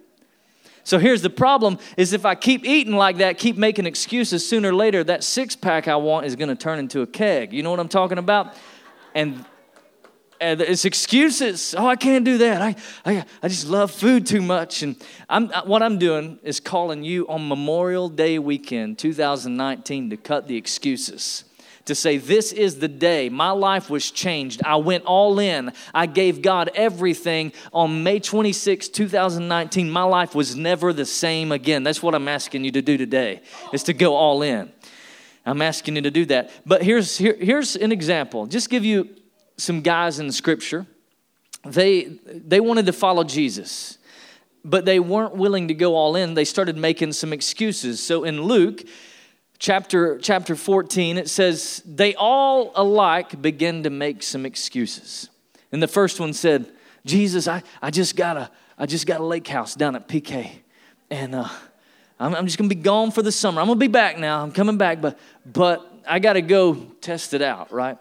So 0.89 0.99
here's 0.99 1.21
the 1.21 1.29
problem 1.29 1.77
is 1.99 2.15
if 2.15 2.25
I 2.25 2.35
keep 2.35 2.65
eating 2.65 2.97
like 2.97 3.19
that, 3.19 3.37
keep 3.37 3.59
making 3.59 3.85
excuses, 3.85 4.49
sooner 4.49 4.71
or 4.71 4.75
later 4.75 5.05
that 5.05 5.23
six 5.23 5.55
pack 5.55 5.87
I 5.87 5.97
want 5.97 6.25
is 6.25 6.35
going 6.35 6.49
to 6.49 6.55
turn 6.55 6.79
into 6.79 7.03
a 7.03 7.07
keg. 7.07 7.53
You 7.53 7.63
know 7.63 7.71
what 7.71 7.79
I'm 7.79 7.91
talking 7.91 8.17
about? 8.17 8.55
And 9.15 9.45
and 10.41 10.63
it's 10.63 10.87
excuses. 10.87 11.75
Oh, 11.77 11.87
I 11.87 11.97
can't 11.97 12.25
do 12.25 12.39
that. 12.39 12.63
I, 12.63 12.77
I, 13.05 13.25
I 13.43 13.49
just 13.49 13.67
love 13.67 13.91
food 13.91 14.25
too 14.25 14.41
much. 14.41 14.83
And 14.83 14.97
I'm, 15.29 15.49
what 15.67 15.83
I'm 15.83 15.99
doing 15.99 16.39
is 16.43 16.59
calling 16.59 17.05
you 17.05 17.29
on 17.29 17.47
Memorial 17.49 18.09
Day 18.09 18.39
weekend 18.39 18.99
2019 18.99 20.09
to 20.09 20.17
cut 20.17 20.47
the 20.47 20.57
excuses 20.57 21.45
to 21.89 21.95
say, 21.95 22.17
This 22.17 22.53
is 22.53 22.79
the 22.79 22.89
day 22.89 23.29
my 23.29 23.51
life 23.51 23.91
was 23.91 24.11
changed. 24.11 24.63
I 24.65 24.77
went 24.77 25.05
all 25.05 25.39
in. 25.39 25.73
I 25.93 26.07
gave 26.07 26.41
God 26.41 26.71
everything. 26.75 27.53
On 27.73 28.03
May 28.03 28.21
26, 28.21 28.89
2019, 28.89 29.91
my 29.91 30.05
life 30.05 30.35
was 30.35 30.57
never 30.57 30.93
the 30.93 31.05
same 31.05 31.53
again. 31.53 31.83
That's 31.83 32.03
what 32.03 32.15
I'm 32.15 32.29
asking 32.29 32.65
you 32.65 32.71
to 32.73 32.83
do 32.83 32.97
today, 32.97 33.43
is 33.73 33.83
to 33.85 33.93
go 33.93 34.15
all 34.15 34.43
in. 34.43 34.73
I'm 35.45 35.63
asking 35.63 35.97
you 35.97 36.03
to 36.03 36.11
do 36.11 36.25
that. 36.27 36.51
But 36.65 36.83
here's, 36.83 37.19
here, 37.19 37.37
here's 37.39 37.77
an 37.77 37.93
example. 37.93 38.47
Just 38.47 38.71
give 38.71 38.85
you 38.85 39.09
some 39.57 39.81
guys 39.81 40.19
in 40.19 40.31
Scripture. 40.31 40.87
They, 41.65 42.05
they 42.05 42.61
wanted 42.61 42.87
to 42.87 42.93
follow 42.93 43.25
Jesus 43.25 43.99
but 44.65 44.85
they 44.85 45.01
weren't 45.01 45.35
willing 45.35 45.69
to 45.69 45.75
go 45.75 45.95
all 45.95 46.17
in. 46.17 46.35
They 46.35 46.45
started 46.45 46.77
making 46.77 47.13
some 47.13 47.33
excuses. 47.33 48.03
So 48.03 48.25
in 48.25 48.43
Luke, 48.43 48.83
chapter, 49.59 50.19
chapter 50.19 50.55
14, 50.57 51.19
it 51.19 51.29
says, 51.29 51.83
They 51.87 52.15
all 52.15 52.73
alike 52.75 53.41
begin 53.41 53.83
to 53.85 53.91
make 53.91 54.23
some 54.23 54.47
excuses. 54.47 55.31
And 55.73 55.83
the 55.83 55.89
first 55.89 56.21
one 56.21 56.33
said, 56.33 56.67
Jesus, 57.05 57.49
I, 57.49 57.63
I 57.81 57.91
just 57.91 58.17
got 58.17 58.37
a 58.37 58.51
I 58.79 58.87
just 58.87 59.07
got 59.07 59.21
a 59.21 59.25
lake 59.25 59.49
house 59.49 59.75
down 59.75 59.97
at 59.97 60.07
PK. 60.07 60.51
And 61.11 61.35
uh, 61.35 61.49
I'm, 62.21 62.35
I'm 62.35 62.47
just 62.47 62.59
gonna 62.59 62.69
be 62.69 62.77
gone 62.77 63.11
for 63.11 63.23
the 63.23 63.33
summer. 63.33 63.61
I'm 63.61 63.67
gonna 63.67 63.81
be 63.81 63.89
back 63.89 64.19
now. 64.19 64.43
I'm 64.43 64.53
coming 64.53 64.79
back, 64.79 65.01
but 65.01 65.19
but 65.45 65.85
I 66.07 66.21
gotta 66.21 66.43
go 66.43 66.75
test 67.01 67.35
it 67.35 67.43
out, 67.43 67.73
right? 67.73 67.99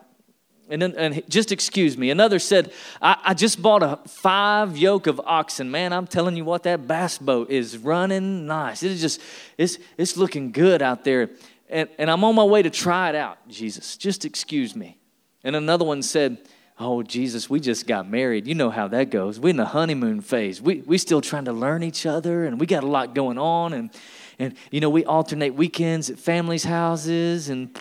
And 0.70 0.84
and 0.84 1.24
just 1.30 1.52
excuse 1.52 1.98
me. 1.98 2.10
Another 2.10 2.40
said, 2.40 2.74
I, 3.02 3.18
I, 3.24 3.34
just 3.34 3.62
bought 3.62 3.84
a 3.84 4.00
five 4.08 4.78
yoke 4.78 5.08
of 5.08 5.22
oxen. 5.24 5.72
Man, 5.72 5.94
I'm 5.94 6.08
telling 6.08 6.36
you 6.36 6.44
what, 6.44 6.64
that 6.64 6.88
bass 6.88 7.18
boat 7.18 7.50
is 7.50 7.78
running 7.78 8.46
nice. 8.46 8.84
It 8.84 8.92
is 8.92 9.00
just, 9.00 9.22
it's, 9.58 9.78
it's 9.98 10.18
looking 10.18 10.52
good 10.52 10.82
out 10.82 11.06
there. 11.06 11.30
And, 11.70 11.88
and 11.98 12.12
I'm 12.12 12.24
on 12.26 12.36
my 12.36 12.44
way 12.44 12.64
to 12.64 12.70
try 12.70 13.10
it 13.10 13.16
out, 13.16 13.38
Jesus. 13.48 13.96
Just 13.96 14.26
excuse 14.26 14.76
me. 14.76 14.98
And 15.44 15.56
another 15.56 15.86
one 15.86 16.02
said, 16.02 16.38
Oh, 16.80 17.02
Jesus, 17.02 17.50
we 17.50 17.60
just 17.60 17.88
got 17.88 18.08
married. 18.08 18.46
You 18.46 18.54
know 18.54 18.70
how 18.70 18.88
that 18.90 19.10
goes. 19.10 19.40
We're 19.40 19.50
in 19.50 19.58
the 19.58 19.66
honeymoon 19.66 20.22
phase. 20.22 20.62
We 20.62 20.82
we 20.82 21.00
still 21.00 21.22
trying 21.22 21.46
to 21.46 21.54
learn 21.54 21.82
each 21.82 22.06
other, 22.06 22.46
and 22.46 22.60
we 22.60 22.68
got 22.68 22.84
a 22.84 22.88
lot 22.88 23.16
going 23.16 23.40
on. 23.40 23.74
And, 23.74 23.90
and 24.38 24.54
you 24.70 24.80
know, 24.80 24.90
we 24.92 25.04
alternate 25.04 25.56
weekends 25.56 26.12
at 26.12 26.20
families' 26.20 26.64
houses, 26.64 27.50
and 27.50 27.76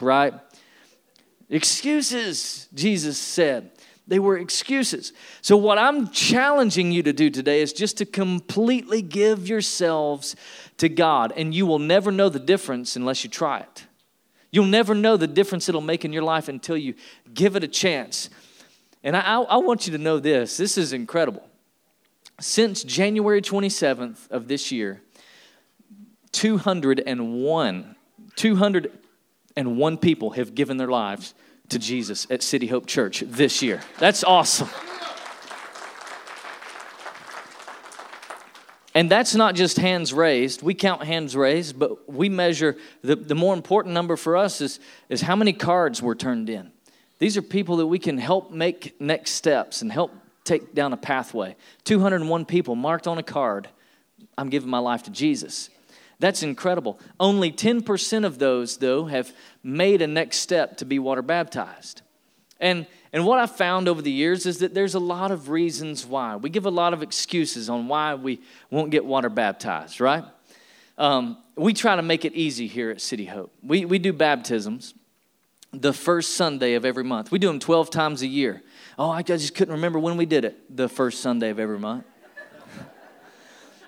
right? 0.00 0.32
Excuses, 1.48 2.68
Jesus 2.74 3.18
said. 3.18 3.70
They 4.06 4.18
were 4.18 4.36
excuses. 4.36 5.12
So, 5.40 5.56
what 5.56 5.78
I'm 5.78 6.10
challenging 6.10 6.92
you 6.92 7.02
to 7.04 7.12
do 7.12 7.30
today 7.30 7.62
is 7.62 7.72
just 7.72 7.96
to 7.98 8.04
completely 8.04 9.00
give 9.00 9.48
yourselves 9.48 10.36
to 10.76 10.90
God, 10.90 11.32
and 11.36 11.54
you 11.54 11.64
will 11.64 11.78
never 11.78 12.12
know 12.12 12.28
the 12.28 12.38
difference 12.38 12.96
unless 12.96 13.24
you 13.24 13.30
try 13.30 13.60
it. 13.60 13.86
You'll 14.50 14.66
never 14.66 14.94
know 14.94 15.16
the 15.16 15.26
difference 15.26 15.68
it'll 15.68 15.80
make 15.80 16.04
in 16.04 16.12
your 16.12 16.22
life 16.22 16.48
until 16.48 16.76
you 16.76 16.94
give 17.32 17.56
it 17.56 17.64
a 17.64 17.68
chance. 17.68 18.28
And 19.02 19.16
I, 19.16 19.40
I, 19.40 19.56
want 19.56 19.86
you 19.86 19.92
to 19.92 19.98
know 19.98 20.18
this 20.18 20.56
this 20.56 20.78
is 20.78 20.92
incredible. 20.92 21.48
Since 22.40 22.84
January 22.84 23.40
27th 23.40 24.30
of 24.30 24.48
this 24.48 24.70
year, 24.70 25.02
201, 26.32 27.96
201 29.56 29.98
people 29.98 30.30
have 30.30 30.54
given 30.54 30.78
their 30.78 30.88
lives 30.88 31.32
to 31.68 31.78
Jesus 31.78 32.26
at 32.28 32.42
City 32.42 32.66
Hope 32.66 32.86
Church 32.86 33.22
this 33.24 33.62
year. 33.62 33.80
That's 33.98 34.24
awesome. 34.24 34.68
And 38.96 39.08
that's 39.10 39.34
not 39.34 39.54
just 39.54 39.76
hands 39.76 40.12
raised. 40.12 40.62
We 40.62 40.74
count 40.74 41.04
hands 41.04 41.36
raised, 41.36 41.78
but 41.78 42.12
we 42.12 42.28
measure 42.28 42.76
the, 43.02 43.14
the 43.14 43.34
more 43.34 43.54
important 43.54 43.94
number 43.94 44.16
for 44.16 44.36
us 44.36 44.60
is, 44.60 44.80
is 45.08 45.20
how 45.20 45.36
many 45.36 45.52
cards 45.52 46.02
were 46.02 46.14
turned 46.16 46.50
in. 46.50 46.72
These 47.20 47.36
are 47.36 47.42
people 47.42 47.76
that 47.76 47.86
we 47.86 48.00
can 48.00 48.18
help 48.18 48.50
make 48.50 49.00
next 49.00 49.32
steps 49.32 49.82
and 49.82 49.90
help 49.90 50.12
take 50.42 50.74
down 50.74 50.92
a 50.92 50.96
pathway. 50.96 51.54
201 51.84 52.44
people 52.44 52.74
marked 52.74 53.06
on 53.06 53.18
a 53.18 53.22
card, 53.22 53.68
I'm 54.36 54.48
giving 54.48 54.68
my 54.68 54.78
life 54.78 55.04
to 55.04 55.10
Jesus. 55.10 55.70
That's 56.24 56.42
incredible. 56.42 56.98
Only 57.20 57.52
10% 57.52 58.24
of 58.24 58.38
those, 58.38 58.78
though, 58.78 59.04
have 59.04 59.30
made 59.62 60.00
a 60.00 60.06
next 60.06 60.38
step 60.38 60.78
to 60.78 60.86
be 60.86 60.98
water 60.98 61.20
baptized. 61.20 62.00
And, 62.58 62.86
and 63.12 63.26
what 63.26 63.40
I've 63.40 63.54
found 63.54 63.88
over 63.88 64.00
the 64.00 64.10
years 64.10 64.46
is 64.46 64.60
that 64.60 64.72
there's 64.72 64.94
a 64.94 65.00
lot 65.00 65.32
of 65.32 65.50
reasons 65.50 66.06
why. 66.06 66.36
We 66.36 66.48
give 66.48 66.64
a 66.64 66.70
lot 66.70 66.94
of 66.94 67.02
excuses 67.02 67.68
on 67.68 67.88
why 67.88 68.14
we 68.14 68.40
won't 68.70 68.90
get 68.90 69.04
water 69.04 69.28
baptized, 69.28 70.00
right? 70.00 70.24
Um, 70.96 71.36
we 71.56 71.74
try 71.74 71.94
to 71.94 72.00
make 72.00 72.24
it 72.24 72.32
easy 72.32 72.68
here 72.68 72.90
at 72.90 73.02
City 73.02 73.26
Hope. 73.26 73.52
We, 73.62 73.84
we 73.84 73.98
do 73.98 74.14
baptisms 74.14 74.94
the 75.74 75.92
first 75.92 76.38
Sunday 76.38 76.72
of 76.72 76.86
every 76.86 77.04
month. 77.04 77.32
We 77.32 77.38
do 77.38 77.48
them 77.48 77.58
12 77.58 77.90
times 77.90 78.22
a 78.22 78.26
year. 78.26 78.62
Oh, 78.98 79.10
I 79.10 79.20
just 79.20 79.54
couldn't 79.54 79.74
remember 79.74 79.98
when 79.98 80.16
we 80.16 80.24
did 80.24 80.46
it. 80.46 80.74
The 80.74 80.88
first 80.88 81.20
Sunday 81.20 81.50
of 81.50 81.58
every 81.58 81.78
month 81.78 82.06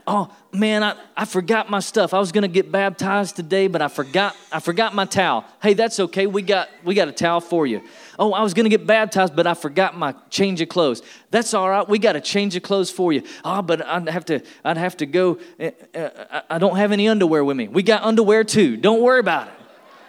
oh 0.06 0.34
man, 0.52 0.82
I, 0.82 0.96
I 1.16 1.24
forgot 1.24 1.68
my 1.68 1.80
stuff. 1.80 2.14
I 2.14 2.18
was 2.18 2.32
gonna 2.32 2.48
get 2.48 2.70
baptized 2.70 3.36
today, 3.36 3.66
but 3.66 3.82
I 3.82 3.88
forgot 3.88 4.36
I 4.52 4.60
forgot 4.60 4.94
my 4.94 5.04
towel. 5.04 5.44
Hey, 5.62 5.74
that's 5.74 5.98
okay. 6.00 6.26
We 6.26 6.42
got 6.42 6.68
we 6.84 6.94
got 6.94 7.08
a 7.08 7.12
towel 7.12 7.40
for 7.40 7.66
you. 7.66 7.82
Oh, 8.18 8.32
I 8.32 8.42
was 8.42 8.54
gonna 8.54 8.68
get 8.68 8.86
baptized, 8.86 9.34
but 9.34 9.46
I 9.46 9.54
forgot 9.54 9.96
my 9.96 10.14
change 10.30 10.60
of 10.60 10.68
clothes. 10.68 11.02
That's 11.30 11.54
all 11.54 11.68
right. 11.68 11.88
We 11.88 11.98
got 11.98 12.16
a 12.16 12.20
change 12.20 12.56
of 12.56 12.62
clothes 12.62 12.90
for 12.90 13.12
you. 13.12 13.22
Oh, 13.44 13.62
but 13.62 13.84
I'd 13.84 14.08
have 14.08 14.24
to 14.26 14.40
I'd 14.64 14.76
have 14.76 14.96
to 14.98 15.06
go. 15.06 15.38
Uh, 15.60 16.42
I 16.48 16.58
don't 16.58 16.76
have 16.76 16.92
any 16.92 17.08
underwear 17.08 17.44
with 17.44 17.56
me. 17.56 17.68
We 17.68 17.82
got 17.82 18.02
underwear 18.02 18.44
too. 18.44 18.76
Don't 18.76 19.02
worry 19.02 19.20
about 19.20 19.48
it. 19.48 19.54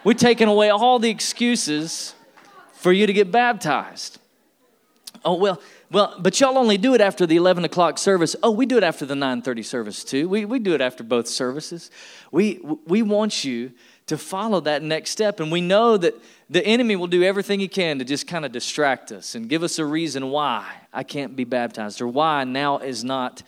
We're 0.04 0.14
taking 0.14 0.48
away 0.48 0.70
all 0.70 1.00
the 1.00 1.10
excuses 1.10 2.14
for 2.74 2.92
you 2.92 3.08
to 3.08 3.14
get 3.14 3.32
baptized. 3.32 4.20
Oh 5.26 5.34
well 5.34 5.62
well, 5.90 6.16
but 6.20 6.40
y'all 6.40 6.58
only 6.58 6.78
do 6.78 6.94
it 6.96 7.02
after 7.02 7.26
the 7.26 7.38
11 7.38 7.64
o'clock 7.64 7.98
service. 7.98 8.36
Oh, 8.44 8.52
we 8.52 8.66
do 8.66 8.78
it 8.78 8.84
after 8.84 9.06
the 9.06 9.14
9.30 9.14 9.64
service 9.64 10.04
too. 10.04 10.28
We, 10.28 10.44
we 10.44 10.60
do 10.60 10.74
it 10.74 10.82
after 10.82 11.04
both 11.04 11.28
services. 11.28 11.90
We, 12.32 12.60
we 12.86 13.02
want 13.02 13.46
you 13.46 13.72
to 14.08 14.18
follow 14.18 14.60
that 14.62 14.84
next 14.84 15.12
step. 15.12 15.40
And 15.40 15.52
we 15.52 15.62
know 15.62 15.96
that 15.96 16.14
the 16.50 16.66
enemy 16.66 16.96
will 16.96 17.08
do 17.08 17.24
everything 17.24 17.60
he 17.62 17.70
can 17.70 18.00
to 18.00 18.06
just 18.06 18.28
kind 18.28 18.46
of 18.46 18.52
distract 18.52 19.12
us 19.12 19.36
and 19.36 19.48
give 19.48 19.64
us 19.64 19.80
a 19.80 19.86
reason 19.86 20.30
why 20.30 20.66
I 20.92 21.04
can't 21.04 21.36
be 21.36 21.46
baptized 21.46 22.02
or 22.02 22.08
why 22.08 22.44
now 22.44 22.80
is 22.80 23.04
not 23.04 23.44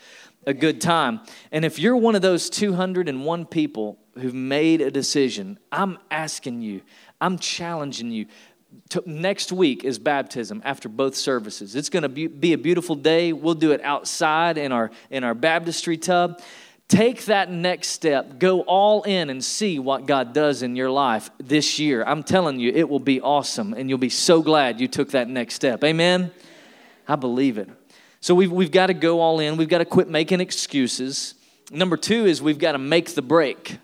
a 0.45 0.53
good 0.53 0.79
time. 0.79 1.21
And 1.51 1.65
if 1.65 1.77
you're 1.77 1.97
one 1.97 2.15
of 2.15 2.21
those 2.21 2.49
201 2.49 3.45
people 3.47 3.97
who've 4.15 4.33
made 4.33 4.81
a 4.81 4.91
decision, 4.91 5.59
I'm 5.71 5.97
asking 6.09 6.61
you, 6.61 6.81
I'm 7.19 7.37
challenging 7.37 8.11
you 8.11 8.27
to, 8.89 9.03
next 9.05 9.51
week 9.51 9.83
is 9.83 9.99
baptism 9.99 10.61
after 10.65 10.89
both 10.89 11.15
services. 11.15 11.75
It's 11.75 11.89
going 11.89 12.03
to 12.03 12.09
be, 12.09 12.27
be 12.27 12.53
a 12.53 12.57
beautiful 12.57 12.95
day. 12.95 13.33
We'll 13.33 13.53
do 13.53 13.71
it 13.71 13.81
outside 13.83 14.57
in 14.57 14.71
our 14.71 14.91
in 15.09 15.23
our 15.23 15.33
baptistry 15.33 15.97
tub. 15.97 16.41
Take 16.87 17.25
that 17.25 17.51
next 17.51 17.89
step. 17.89 18.39
Go 18.39 18.61
all 18.61 19.03
in 19.03 19.29
and 19.29 19.43
see 19.43 19.77
what 19.77 20.07
God 20.07 20.33
does 20.33 20.63
in 20.63 20.75
your 20.75 20.89
life 20.89 21.29
this 21.37 21.77
year. 21.77 22.03
I'm 22.03 22.23
telling 22.23 22.59
you, 22.59 22.71
it 22.73 22.89
will 22.89 22.99
be 22.99 23.21
awesome, 23.21 23.73
and 23.73 23.87
you'll 23.89 23.99
be 23.99 24.09
so 24.09 24.41
glad 24.41 24.81
you 24.81 24.87
took 24.87 25.11
that 25.11 25.29
next 25.29 25.53
step. 25.53 25.83
Amen. 25.83 26.31
I 27.07 27.15
believe 27.15 27.59
it. 27.59 27.69
So 28.21 28.33
we've 28.33 28.51
we've 28.51 28.71
got 28.71 28.87
to 28.87 28.95
go 28.95 29.19
all 29.19 29.39
in. 29.39 29.55
We've 29.55 29.69
got 29.69 29.77
to 29.79 29.85
quit 29.85 30.09
making 30.09 30.41
excuses. 30.41 31.35
Number 31.71 31.95
two 31.95 32.25
is 32.25 32.41
we've 32.41 32.57
got 32.57 32.71
to 32.71 32.79
make 32.79 33.13
the 33.13 33.21
break. 33.21 33.77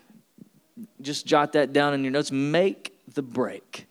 Just 1.00 1.26
jot 1.26 1.52
that 1.52 1.72
down 1.72 1.94
in 1.94 2.02
your 2.02 2.10
notes. 2.10 2.32
Make 2.32 2.92
the 3.14 3.22
break. 3.22 3.86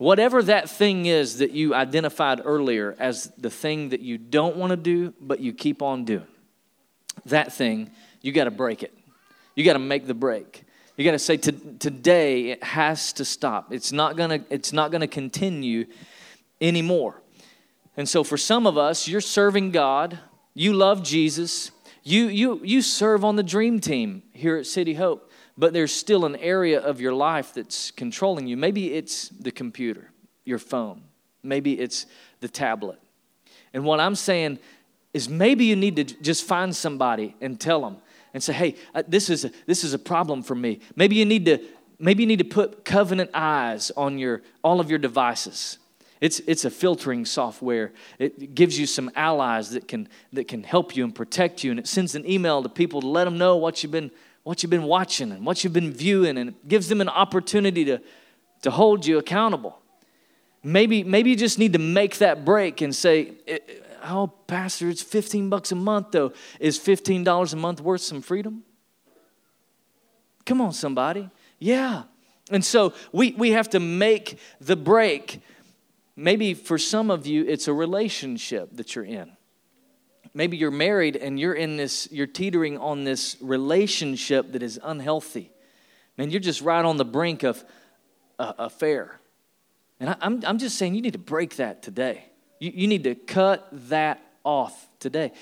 Whatever 0.00 0.42
that 0.44 0.70
thing 0.70 1.04
is 1.04 1.40
that 1.40 1.50
you 1.50 1.74
identified 1.74 2.40
earlier 2.42 2.96
as 2.98 3.30
the 3.36 3.50
thing 3.50 3.90
that 3.90 4.00
you 4.00 4.16
don't 4.16 4.56
want 4.56 4.70
to 4.70 4.76
do, 4.78 5.12
but 5.20 5.40
you 5.40 5.52
keep 5.52 5.82
on 5.82 6.06
doing, 6.06 6.26
that 7.26 7.52
thing, 7.52 7.90
you 8.22 8.32
got 8.32 8.44
to 8.44 8.50
break 8.50 8.82
it. 8.82 8.96
You 9.54 9.62
got 9.62 9.74
to 9.74 9.78
make 9.78 10.06
the 10.06 10.14
break. 10.14 10.64
You 10.96 11.04
got 11.04 11.10
to 11.10 11.18
say 11.18 11.36
today 11.36 12.46
it 12.46 12.64
has 12.64 13.12
to 13.12 13.26
stop. 13.26 13.74
It's 13.74 13.92
not 13.92 14.16
going 14.16 14.40
to 14.40 15.06
continue 15.06 15.84
anymore. 16.62 17.20
And 17.94 18.08
so 18.08 18.24
for 18.24 18.38
some 18.38 18.66
of 18.66 18.78
us, 18.78 19.06
you're 19.06 19.20
serving 19.20 19.70
God, 19.70 20.18
you 20.54 20.72
love 20.72 21.02
Jesus, 21.02 21.72
you 22.02 22.28
you 22.28 22.58
you 22.64 22.80
serve 22.80 23.22
on 23.22 23.36
the 23.36 23.42
dream 23.42 23.80
team 23.80 24.22
here 24.32 24.56
at 24.56 24.64
City 24.64 24.94
Hope 24.94 25.29
but 25.60 25.74
there's 25.74 25.92
still 25.92 26.24
an 26.24 26.36
area 26.36 26.80
of 26.80 27.02
your 27.02 27.12
life 27.12 27.52
that's 27.52 27.90
controlling 27.90 28.46
you. 28.46 28.56
Maybe 28.56 28.94
it's 28.94 29.28
the 29.28 29.50
computer, 29.50 30.10
your 30.46 30.58
phone, 30.58 31.02
maybe 31.42 31.78
it's 31.78 32.06
the 32.40 32.48
tablet. 32.48 32.98
And 33.74 33.84
what 33.84 34.00
I'm 34.00 34.14
saying 34.14 34.58
is 35.12 35.28
maybe 35.28 35.66
you 35.66 35.76
need 35.76 35.96
to 35.96 36.04
just 36.04 36.44
find 36.44 36.74
somebody 36.74 37.36
and 37.42 37.60
tell 37.60 37.82
them 37.82 37.98
and 38.32 38.42
say, 38.42 38.54
hey, 38.54 38.76
uh, 38.94 39.02
this 39.06 39.28
is 39.28 39.44
a, 39.44 39.52
this 39.66 39.84
is 39.84 39.92
a 39.92 39.98
problem 39.98 40.42
for 40.42 40.54
me. 40.54 40.80
Maybe 40.96 41.16
you 41.16 41.26
need 41.26 41.44
to 41.44 41.58
maybe 41.98 42.22
you 42.22 42.26
need 42.26 42.38
to 42.38 42.44
put 42.44 42.86
covenant 42.86 43.30
eyes 43.34 43.90
on 43.98 44.18
your 44.18 44.40
all 44.64 44.80
of 44.80 44.88
your 44.88 44.98
devices. 44.98 45.78
It's, 46.20 46.40
it's 46.40 46.66
a 46.66 46.70
filtering 46.70 47.24
software. 47.24 47.92
It 48.18 48.54
gives 48.54 48.78
you 48.78 48.86
some 48.86 49.10
allies 49.16 49.70
that 49.70 49.88
can, 49.88 50.06
that 50.34 50.48
can 50.48 50.62
help 50.62 50.94
you 50.94 51.02
and 51.02 51.14
protect 51.14 51.64
you. 51.64 51.70
And 51.70 51.80
it 51.80 51.86
sends 51.86 52.14
an 52.14 52.28
email 52.30 52.62
to 52.62 52.68
people 52.68 53.00
to 53.00 53.06
let 53.06 53.24
them 53.24 53.38
know 53.38 53.56
what 53.56 53.82
you've 53.82 53.92
been 53.92 54.10
what 54.42 54.62
you've 54.62 54.70
been 54.70 54.84
watching 54.84 55.32
and 55.32 55.44
what 55.44 55.62
you've 55.62 55.72
been 55.72 55.92
viewing, 55.92 56.38
and 56.38 56.50
it 56.50 56.68
gives 56.68 56.88
them 56.88 57.00
an 57.00 57.08
opportunity 57.08 57.84
to, 57.84 58.00
to 58.62 58.70
hold 58.70 59.06
you 59.06 59.18
accountable. 59.18 59.78
Maybe, 60.62 61.04
maybe 61.04 61.30
you 61.30 61.36
just 61.36 61.58
need 61.58 61.72
to 61.72 61.78
make 61.78 62.18
that 62.18 62.44
break 62.44 62.80
and 62.80 62.94
say, 62.94 63.32
eh, 63.46 63.58
eh, 63.68 63.74
Oh, 64.02 64.28
Pastor, 64.46 64.88
it's 64.88 65.02
15 65.02 65.50
bucks 65.50 65.72
a 65.72 65.74
month, 65.74 66.12
though. 66.12 66.32
Is 66.58 66.78
$15 66.78 67.52
a 67.52 67.56
month 67.56 67.80
worth 67.80 68.00
some 68.00 68.22
freedom? 68.22 68.62
Come 70.46 70.60
on, 70.60 70.72
somebody. 70.72 71.28
Yeah. 71.58 72.04
And 72.50 72.64
so 72.64 72.94
we, 73.12 73.32
we 73.32 73.50
have 73.50 73.68
to 73.70 73.80
make 73.80 74.38
the 74.60 74.76
break. 74.76 75.40
Maybe 76.16 76.54
for 76.54 76.78
some 76.78 77.10
of 77.10 77.26
you, 77.26 77.44
it's 77.46 77.68
a 77.68 77.72
relationship 77.72 78.70
that 78.76 78.94
you're 78.94 79.04
in. 79.04 79.32
Maybe 80.32 80.56
you're 80.56 80.70
married 80.70 81.16
and 81.16 81.38
you're 81.38 81.54
in 81.54 81.76
this, 81.76 82.08
you're 82.10 82.26
teetering 82.26 82.78
on 82.78 83.04
this 83.04 83.36
relationship 83.40 84.52
that 84.52 84.62
is 84.62 84.78
unhealthy. 84.82 85.50
Man, 86.16 86.30
you're 86.30 86.40
just 86.40 86.60
right 86.60 86.84
on 86.84 86.96
the 86.96 87.04
brink 87.04 87.42
of 87.42 87.64
a 88.38 88.54
affair. 88.58 89.18
And 89.98 90.10
I, 90.10 90.16
I'm, 90.20 90.42
I'm 90.44 90.58
just 90.58 90.78
saying 90.78 90.94
you 90.94 91.02
need 91.02 91.12
to 91.12 91.18
break 91.18 91.56
that 91.56 91.82
today. 91.82 92.24
You, 92.58 92.72
you 92.74 92.86
need 92.88 93.04
to 93.04 93.14
cut 93.14 93.68
that 93.88 94.22
off 94.44 94.88
today. 94.98 95.32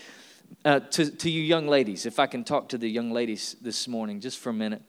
Uh, 0.65 0.81
to, 0.81 1.11
to 1.11 1.31
you 1.31 1.43
young 1.43 1.69
ladies, 1.69 2.07
if 2.07 2.19
I 2.19 2.27
can 2.27 2.43
talk 2.43 2.71
to 2.71 2.79
the 2.79 2.89
young 2.89 3.13
ladies 3.13 3.57
this 3.61 3.87
morning 3.87 4.21
just 4.21 4.39
for 4.39 4.51
a 4.51 4.55
minute. 4.55 4.83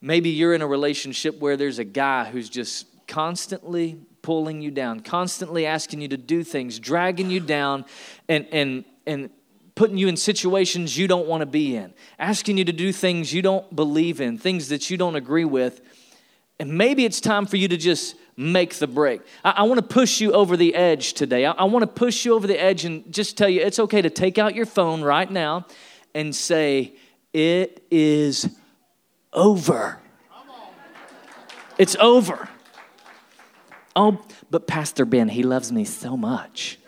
Maybe 0.00 0.30
you're 0.30 0.54
in 0.54 0.62
a 0.62 0.66
relationship 0.66 1.38
where 1.38 1.56
there's 1.56 1.78
a 1.78 1.84
guy 1.84 2.24
who's 2.24 2.48
just 2.48 2.86
constantly 3.06 3.98
pulling 4.22 4.60
you 4.60 4.70
down, 4.70 5.00
constantly 5.00 5.66
asking 5.66 6.00
you 6.00 6.08
to 6.08 6.16
do 6.16 6.42
things, 6.42 6.78
dragging 6.80 7.30
you 7.30 7.40
down, 7.40 7.84
and, 8.28 8.46
and 8.50 8.84
and 9.06 9.30
putting 9.74 9.98
you 9.98 10.08
in 10.08 10.16
situations 10.16 10.96
you 10.96 11.06
don't 11.06 11.26
want 11.26 11.42
to 11.42 11.46
be 11.46 11.76
in, 11.76 11.92
asking 12.18 12.56
you 12.56 12.64
to 12.64 12.72
do 12.72 12.92
things 12.92 13.32
you 13.32 13.42
don't 13.42 13.74
believe 13.76 14.20
in, 14.20 14.38
things 14.38 14.68
that 14.70 14.90
you 14.90 14.96
don't 14.96 15.16
agree 15.16 15.44
with. 15.44 15.80
And 16.58 16.76
maybe 16.76 17.04
it's 17.04 17.20
time 17.20 17.44
for 17.46 17.58
you 17.58 17.68
to 17.68 17.76
just 17.76 18.16
make 18.36 18.74
the 18.74 18.86
break. 18.86 19.20
I, 19.44 19.50
I 19.50 19.62
want 19.64 19.78
to 19.78 19.86
push 19.86 20.20
you 20.20 20.32
over 20.32 20.56
the 20.56 20.74
edge 20.74 21.12
today. 21.12 21.44
I, 21.44 21.52
I 21.52 21.64
want 21.64 21.82
to 21.82 21.86
push 21.86 22.24
you 22.24 22.34
over 22.34 22.46
the 22.46 22.58
edge 22.58 22.84
and 22.84 23.12
just 23.12 23.36
tell 23.36 23.48
you 23.48 23.60
it's 23.60 23.78
okay 23.78 24.02
to 24.02 24.10
take 24.10 24.38
out 24.38 24.54
your 24.54 24.66
phone 24.66 25.02
right 25.02 25.30
now 25.30 25.66
and 26.14 26.34
say, 26.34 26.94
It 27.34 27.84
is 27.90 28.48
over. 29.32 30.00
It's 31.78 31.96
over. 31.96 32.48
Oh, 33.94 34.22
but 34.50 34.66
Pastor 34.66 35.04
Ben, 35.04 35.28
he 35.28 35.42
loves 35.42 35.70
me 35.70 35.84
so 35.84 36.16
much. 36.16 36.78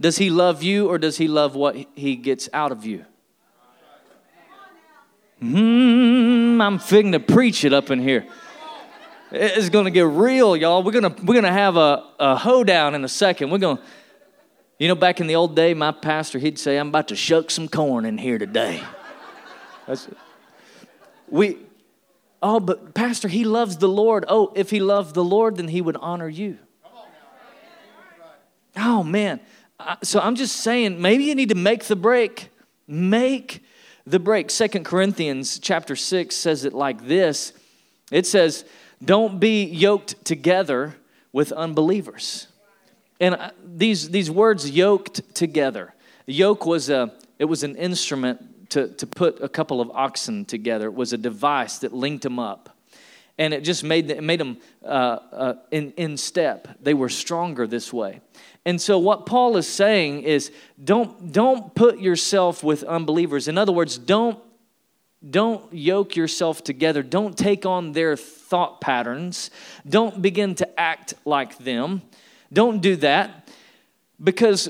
Does 0.00 0.18
he 0.18 0.30
love 0.30 0.62
you 0.62 0.88
or 0.88 0.98
does 0.98 1.18
he 1.18 1.28
love 1.28 1.54
what 1.54 1.76
he 1.94 2.16
gets 2.16 2.48
out 2.52 2.72
of 2.72 2.84
you? 2.84 3.04
Mm, 5.42 6.60
I'm 6.60 6.78
fitting 6.78 7.12
to 7.12 7.20
preach 7.20 7.64
it 7.64 7.72
up 7.72 7.90
in 7.90 8.00
here. 8.00 8.26
It's 9.30 9.68
going 9.68 9.84
to 9.84 9.90
get 9.90 10.06
real, 10.06 10.56
y'all. 10.56 10.82
We're 10.82 10.92
going 10.92 11.14
to 11.14 11.22
we're 11.22 11.34
going 11.34 11.44
to 11.44 11.52
have 11.52 11.76
a, 11.76 12.04
a 12.18 12.36
hoedown 12.36 12.94
in 12.94 13.04
a 13.04 13.08
second. 13.08 13.50
We're 13.50 13.58
going 13.58 13.76
to, 13.76 13.82
you 14.78 14.88
know, 14.88 14.94
back 14.94 15.20
in 15.20 15.26
the 15.26 15.36
old 15.36 15.54
day, 15.54 15.74
my 15.74 15.92
pastor, 15.92 16.38
he'd 16.38 16.58
say, 16.58 16.78
I'm 16.78 16.88
about 16.88 17.08
to 17.08 17.16
shuck 17.16 17.50
some 17.50 17.68
corn 17.68 18.04
in 18.04 18.16
here 18.18 18.38
today. 18.38 18.82
That's, 19.86 20.08
we, 21.28 21.58
oh, 22.42 22.60
but 22.60 22.94
Pastor, 22.94 23.28
he 23.28 23.44
loves 23.44 23.78
the 23.78 23.88
Lord. 23.88 24.24
Oh, 24.28 24.52
if 24.54 24.70
he 24.70 24.80
loved 24.80 25.14
the 25.14 25.24
Lord, 25.24 25.56
then 25.56 25.68
he 25.68 25.80
would 25.80 25.96
honor 25.96 26.28
you. 26.28 26.58
Oh, 28.76 29.02
man. 29.02 29.40
So 30.02 30.20
I'm 30.20 30.34
just 30.34 30.56
saying, 30.56 31.00
maybe 31.00 31.24
you 31.24 31.34
need 31.34 31.50
to 31.50 31.54
make 31.54 31.84
the 31.84 31.96
break. 31.96 32.50
Make 32.86 33.62
the 34.06 34.18
break. 34.18 34.50
Second 34.50 34.84
Corinthians 34.84 35.58
chapter 35.58 35.94
6 35.94 36.34
says 36.34 36.64
it 36.64 36.72
like 36.72 37.06
this. 37.06 37.52
It 38.10 38.26
says, 38.26 38.64
don't 39.04 39.38
be 39.38 39.64
yoked 39.64 40.24
together 40.24 40.96
with 41.32 41.52
unbelievers. 41.52 42.48
And 43.20 43.34
uh, 43.34 43.50
these, 43.64 44.10
these 44.10 44.30
words, 44.30 44.70
yoked 44.70 45.34
together. 45.34 45.94
Yoke 46.26 46.66
was, 46.66 46.90
a, 46.90 47.12
it 47.38 47.44
was 47.44 47.62
an 47.62 47.76
instrument 47.76 48.70
to, 48.70 48.88
to 48.88 49.06
put 49.06 49.42
a 49.42 49.48
couple 49.48 49.80
of 49.80 49.90
oxen 49.90 50.44
together. 50.44 50.86
It 50.86 50.94
was 50.94 51.12
a 51.12 51.18
device 51.18 51.78
that 51.78 51.92
linked 51.92 52.22
them 52.22 52.38
up. 52.38 52.76
And 53.38 53.54
it 53.54 53.60
just 53.60 53.84
made, 53.84 54.10
it 54.10 54.22
made 54.22 54.40
them 54.40 54.58
uh, 54.84 54.86
uh, 54.86 55.54
in, 55.70 55.92
in 55.92 56.16
step. 56.16 56.68
They 56.82 56.94
were 56.94 57.08
stronger 57.08 57.66
this 57.66 57.92
way. 57.92 58.20
And 58.64 58.80
so 58.80 58.98
what 58.98 59.26
Paul 59.26 59.56
is 59.56 59.68
saying 59.68 60.22
is 60.22 60.50
don't, 60.82 61.32
don't 61.32 61.74
put 61.74 61.98
yourself 61.98 62.64
with 62.64 62.82
unbelievers. 62.82 63.46
In 63.46 63.56
other 63.56 63.72
words, 63.72 63.96
don't 63.96 64.38
don't 65.30 65.72
yoke 65.72 66.14
yourself 66.14 66.62
together. 66.62 67.02
Don't 67.02 67.36
take 67.36 67.66
on 67.66 67.92
their 67.92 68.16
thought 68.16 68.80
patterns. 68.80 69.50
Don't 69.88 70.22
begin 70.22 70.54
to 70.56 70.80
act 70.80 71.14
like 71.24 71.58
them. 71.58 72.02
Don't 72.52 72.80
do 72.80 72.96
that. 72.96 73.48
Because, 74.22 74.68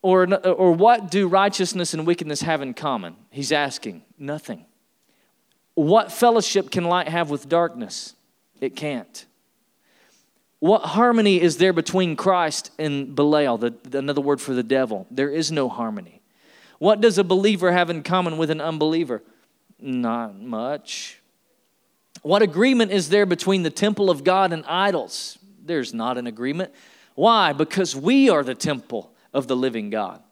or, 0.00 0.32
or 0.46 0.72
what 0.72 1.10
do 1.10 1.26
righteousness 1.26 1.94
and 1.94 2.06
wickedness 2.06 2.42
have 2.42 2.62
in 2.62 2.74
common? 2.74 3.16
He's 3.30 3.50
asking. 3.50 4.02
Nothing. 4.18 4.66
What 5.74 6.12
fellowship 6.12 6.70
can 6.70 6.84
light 6.84 7.08
have 7.08 7.30
with 7.30 7.48
darkness? 7.48 8.14
It 8.60 8.76
can't. 8.76 9.26
What 10.60 10.82
harmony 10.82 11.40
is 11.40 11.56
there 11.56 11.72
between 11.72 12.14
Christ 12.14 12.70
and 12.78 13.16
Belial, 13.16 13.58
the, 13.58 13.74
another 13.92 14.20
word 14.20 14.40
for 14.40 14.54
the 14.54 14.62
devil? 14.62 15.06
There 15.10 15.30
is 15.30 15.50
no 15.50 15.68
harmony. 15.68 16.20
What 16.78 17.00
does 17.00 17.18
a 17.18 17.24
believer 17.24 17.72
have 17.72 17.90
in 17.90 18.02
common 18.02 18.38
with 18.38 18.50
an 18.50 18.60
unbeliever? 18.60 19.22
Not 19.80 20.38
much. 20.38 21.20
What 22.22 22.42
agreement 22.42 22.92
is 22.92 23.08
there 23.08 23.26
between 23.26 23.64
the 23.64 23.70
temple 23.70 24.10
of 24.10 24.22
God 24.22 24.52
and 24.52 24.64
idols? 24.66 25.38
There's 25.64 25.92
not 25.92 26.18
an 26.18 26.26
agreement. 26.26 26.72
Why? 27.14 27.52
Because 27.52 27.96
we 27.96 28.30
are 28.30 28.44
the 28.44 28.54
temple 28.54 29.12
of 29.34 29.48
the 29.48 29.56
living 29.56 29.90
God. 29.90 30.22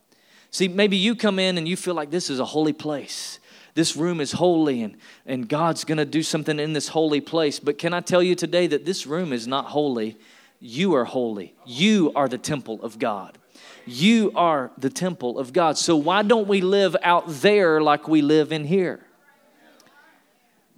See, 0.51 0.69
maybe 0.69 0.97
you 0.97 1.15
come 1.15 1.39
in 1.39 1.59
and 1.59 1.67
you 1.67 1.77
feel 1.77 1.95
like 1.95 2.11
this 2.11 2.31
is 2.31 2.39
a 2.39 2.45
holy 2.45 2.73
place. 2.73 3.41
This 3.75 3.97
room 3.97 4.21
is 4.21 4.33
holy 4.33 4.83
and, 4.83 4.97
and 5.27 5.49
God's 5.49 5.85
going 5.85 5.99
to 5.99 6.05
do 6.05 6.23
something 6.23 6.59
in 6.59 6.73
this 6.73 6.89
holy 6.89 7.21
place. 7.21 7.61
But 7.61 7.79
can 7.79 7.95
I 7.95 8.01
tell 8.01 8.23
you 8.23 8.35
today 8.35 8.67
that 8.69 8.85
this 8.85 9.07
room 9.07 9.33
is 9.33 9.47
not 9.47 9.67
holy? 9.67 10.19
You 10.61 10.95
are 10.95 11.05
holy. 11.05 11.55
You 11.65 12.13
are 12.15 12.29
the 12.29 12.39
temple 12.39 12.83
of 12.83 12.99
God. 12.99 13.39
You 13.87 14.33
are 14.35 14.71
the 14.77 14.91
temple 14.91 15.39
of 15.39 15.53
God. 15.53 15.79
So 15.79 15.97
why 15.97 16.23
don't 16.23 16.49
we 16.49 16.61
live 16.61 16.97
out 17.03 17.25
there 17.27 17.81
like 17.81 18.09
we 18.09 18.23
live 18.23 18.53
in 18.53 18.65
here? 18.65 19.01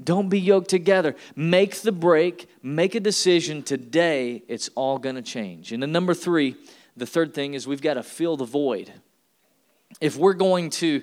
Don't 0.03 0.29
be 0.29 0.41
yoked 0.41 0.69
together. 0.69 1.15
Make 1.37 1.77
the 1.77 1.93
break, 1.93 2.49
make 2.63 2.95
a 2.95 3.01
decision 3.01 3.63
today. 3.63 4.43
It's 4.49 4.69
all 4.75 4.99
going 4.99 5.17
to 5.17 5.23
change. 5.23 5.73
And 5.73 5.83
then, 5.83 5.93
number 5.93 6.15
three, 6.15 6.57
the 6.97 7.07
third 7.07 7.35
thing 7.35 7.55
is 7.55 7.67
we've 7.67 7.83
got 7.83 7.95
to 7.95 8.03
fill 8.03 8.37
the 8.37 8.45
void. 8.45 8.93
If 10.01 10.17
we're 10.17 10.35
going 10.35 10.71
to 10.71 11.03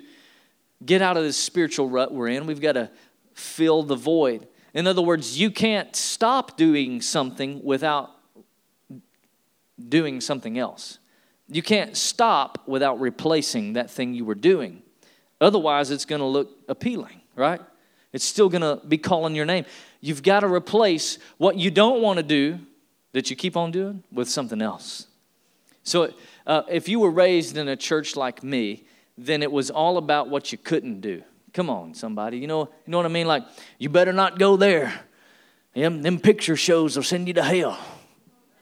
get 0.85 1.01
out 1.01 1.17
of 1.17 1.23
this 1.23 1.37
spiritual 1.37 1.89
rut 1.89 2.13
we're 2.13 2.29
in, 2.29 2.45
we've 2.45 2.61
got 2.61 2.73
to 2.73 2.89
fill 3.33 3.83
the 3.83 3.95
void. 3.95 4.47
In 4.73 4.87
other 4.87 5.01
words, 5.01 5.39
you 5.39 5.51
can't 5.51 5.95
stop 5.95 6.57
doing 6.57 7.01
something 7.01 7.63
without 7.63 8.11
doing 9.87 10.21
something 10.21 10.57
else. 10.57 10.99
You 11.47 11.63
can't 11.63 11.97
stop 11.97 12.61
without 12.67 12.99
replacing 12.99 13.73
that 13.73 13.89
thing 13.89 14.13
you 14.13 14.25
were 14.25 14.35
doing. 14.35 14.83
Otherwise, 15.41 15.89
it's 15.89 16.05
going 16.05 16.19
to 16.19 16.25
look 16.25 16.49
appealing, 16.67 17.21
right? 17.35 17.61
It's 18.13 18.25
still 18.25 18.49
going 18.49 18.61
to 18.61 18.85
be 18.85 18.97
calling 18.97 19.35
your 19.35 19.45
name. 19.45 19.65
You've 20.01 20.23
got 20.23 20.41
to 20.41 20.47
replace 20.47 21.17
what 21.37 21.57
you 21.57 21.71
don't 21.71 22.01
want 22.01 22.17
to 22.17 22.23
do 22.23 22.59
that 23.13 23.29
you 23.29 23.35
keep 23.35 23.57
on 23.57 23.71
doing 23.71 24.03
with 24.11 24.29
something 24.29 24.61
else. 24.61 25.07
So, 25.83 26.13
uh, 26.45 26.63
if 26.69 26.87
you 26.87 26.99
were 26.99 27.09
raised 27.09 27.57
in 27.57 27.67
a 27.67 27.75
church 27.75 28.15
like 28.15 28.43
me, 28.43 28.85
then 29.25 29.43
it 29.43 29.51
was 29.51 29.69
all 29.69 29.97
about 29.97 30.29
what 30.29 30.51
you 30.51 30.58
couldn't 30.58 31.01
do. 31.01 31.23
Come 31.53 31.69
on, 31.69 31.93
somebody. 31.93 32.38
You 32.38 32.47
know, 32.47 32.62
you 32.86 32.91
know 32.91 32.97
what 32.97 33.05
I 33.05 33.10
mean? 33.10 33.27
Like, 33.27 33.43
you 33.77 33.89
better 33.89 34.13
not 34.13 34.39
go 34.39 34.55
there. 34.55 34.93
Them, 35.73 36.01
them 36.01 36.19
picture 36.19 36.55
shows 36.55 36.95
will 36.95 37.03
send 37.03 37.27
you 37.27 37.34
to 37.36 37.43
hell. 37.43 37.77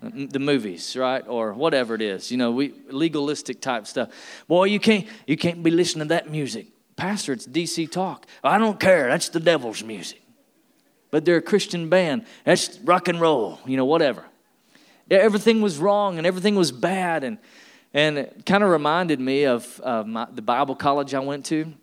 Mm, 0.04 0.32
the 0.32 0.40
movies, 0.40 0.96
right, 0.96 1.24
or 1.28 1.54
whatever 1.54 1.96
it 1.96 2.02
is, 2.02 2.30
you 2.32 2.38
know, 2.38 2.52
we 2.52 2.74
legalistic 2.90 3.62
type 3.62 3.88
stuff. 3.88 4.10
Boy, 4.48 4.66
you 4.66 4.80
can't 4.80 5.08
you 5.26 5.36
can't 5.36 5.64
be 5.64 5.72
listening 5.72 6.08
to 6.08 6.14
that 6.14 6.30
music. 6.30 6.68
Pastor, 6.96 7.34
it's 7.34 7.48
DC 7.48 7.92
talk. 7.92 8.28
I 8.44 8.58
don't 8.58 8.80
care. 8.80 9.08
That's 9.08 9.30
the 9.30 9.40
devil's 9.40 9.84
music. 9.84 10.22
But 11.10 11.26
they're 11.26 11.38
a 11.38 11.42
Christian 11.42 11.90
band. 11.90 12.26
That's 12.44 12.80
rock 12.80 13.08
and 13.08 13.20
roll, 13.20 13.60
you 13.66 13.78
know, 13.78 13.86
whatever. 13.86 14.24
Everything 15.10 15.62
was 15.62 15.78
wrong 15.78 16.18
and 16.18 16.28
everything 16.28 16.56
was 16.56 16.72
bad. 16.72 17.24
And, 17.24 17.38
and 17.94 18.18
it 18.18 18.46
kind 18.46 18.64
of 18.64 18.70
reminded 18.70 19.20
me 19.20 19.46
of 19.46 19.82
uh, 19.84 20.04
my, 20.04 20.28
the 20.32 20.42
Bible 20.42 20.76
college 20.76 21.14
I 21.14 21.20
went 21.20 21.46
to. 21.48 21.74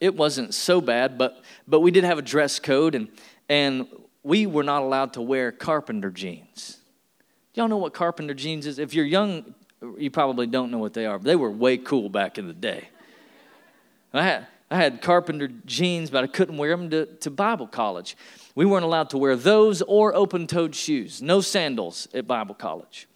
It 0.00 0.14
wasn't 0.14 0.54
so 0.54 0.80
bad, 0.80 1.18
but, 1.18 1.42
but 1.66 1.80
we 1.80 1.90
did 1.90 2.04
have 2.04 2.18
a 2.18 2.22
dress 2.22 2.58
code, 2.58 2.94
and, 2.94 3.08
and 3.48 3.88
we 4.22 4.46
were 4.46 4.62
not 4.62 4.82
allowed 4.82 5.14
to 5.14 5.22
wear 5.22 5.50
carpenter 5.50 6.10
jeans. 6.10 6.78
Y'all 7.54 7.68
know 7.68 7.78
what 7.78 7.94
carpenter 7.94 8.34
jeans 8.34 8.66
is? 8.66 8.78
If 8.78 8.94
you're 8.94 9.06
young, 9.06 9.54
you 9.96 10.10
probably 10.10 10.46
don't 10.46 10.70
know 10.70 10.78
what 10.78 10.94
they 10.94 11.06
are, 11.06 11.18
but 11.18 11.24
they 11.24 11.36
were 11.36 11.50
way 11.50 11.76
cool 11.76 12.08
back 12.08 12.38
in 12.38 12.46
the 12.46 12.54
day. 12.54 12.88
I 14.12 14.22
had, 14.22 14.46
I 14.70 14.76
had 14.76 15.02
carpenter 15.02 15.48
jeans, 15.66 16.10
but 16.10 16.24
I 16.24 16.26
couldn't 16.26 16.56
wear 16.56 16.70
them 16.76 16.90
to, 16.90 17.06
to 17.06 17.30
Bible 17.30 17.66
college. 17.66 18.16
We 18.54 18.64
weren't 18.64 18.84
allowed 18.84 19.10
to 19.10 19.18
wear 19.18 19.36
those 19.36 19.82
or 19.82 20.14
open 20.14 20.46
toed 20.46 20.74
shoes, 20.74 21.22
no 21.22 21.40
sandals 21.40 22.08
at 22.12 22.26
Bible 22.26 22.54
college. 22.54 23.06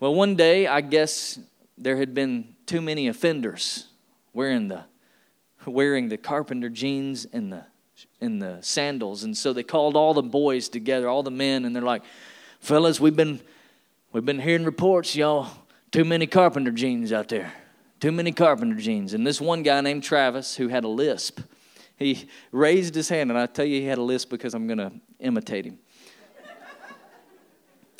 Well, 0.00 0.14
one 0.14 0.34
day, 0.34 0.66
I 0.66 0.80
guess 0.80 1.38
there 1.76 1.98
had 1.98 2.14
been 2.14 2.54
too 2.64 2.80
many 2.80 3.08
offenders 3.08 3.86
wearing 4.32 4.68
the, 4.68 4.84
wearing 5.66 6.08
the 6.08 6.16
carpenter 6.16 6.70
jeans 6.70 7.26
and 7.30 7.52
the, 7.52 7.66
and 8.18 8.40
the 8.40 8.56
sandals. 8.62 9.24
And 9.24 9.36
so 9.36 9.52
they 9.52 9.62
called 9.62 9.96
all 9.96 10.14
the 10.14 10.22
boys 10.22 10.70
together, 10.70 11.06
all 11.06 11.22
the 11.22 11.30
men, 11.30 11.66
and 11.66 11.76
they're 11.76 11.82
like, 11.82 12.02
fellas, 12.60 12.98
we've 12.98 13.14
been, 13.14 13.40
we've 14.10 14.24
been 14.24 14.40
hearing 14.40 14.64
reports, 14.64 15.14
y'all, 15.14 15.48
too 15.92 16.06
many 16.06 16.26
carpenter 16.26 16.70
jeans 16.70 17.12
out 17.12 17.28
there. 17.28 17.52
Too 18.00 18.10
many 18.10 18.32
carpenter 18.32 18.76
jeans. 18.76 19.12
And 19.12 19.26
this 19.26 19.38
one 19.38 19.62
guy 19.62 19.82
named 19.82 20.02
Travis 20.02 20.56
who 20.56 20.68
had 20.68 20.84
a 20.84 20.88
lisp, 20.88 21.40
he 21.98 22.26
raised 22.52 22.94
his 22.94 23.10
hand, 23.10 23.30
and 23.30 23.38
I 23.38 23.44
tell 23.44 23.66
you 23.66 23.82
he 23.82 23.86
had 23.86 23.98
a 23.98 24.02
lisp 24.02 24.30
because 24.30 24.54
I'm 24.54 24.66
going 24.66 24.78
to 24.78 24.92
imitate 25.18 25.66
him. 25.66 25.78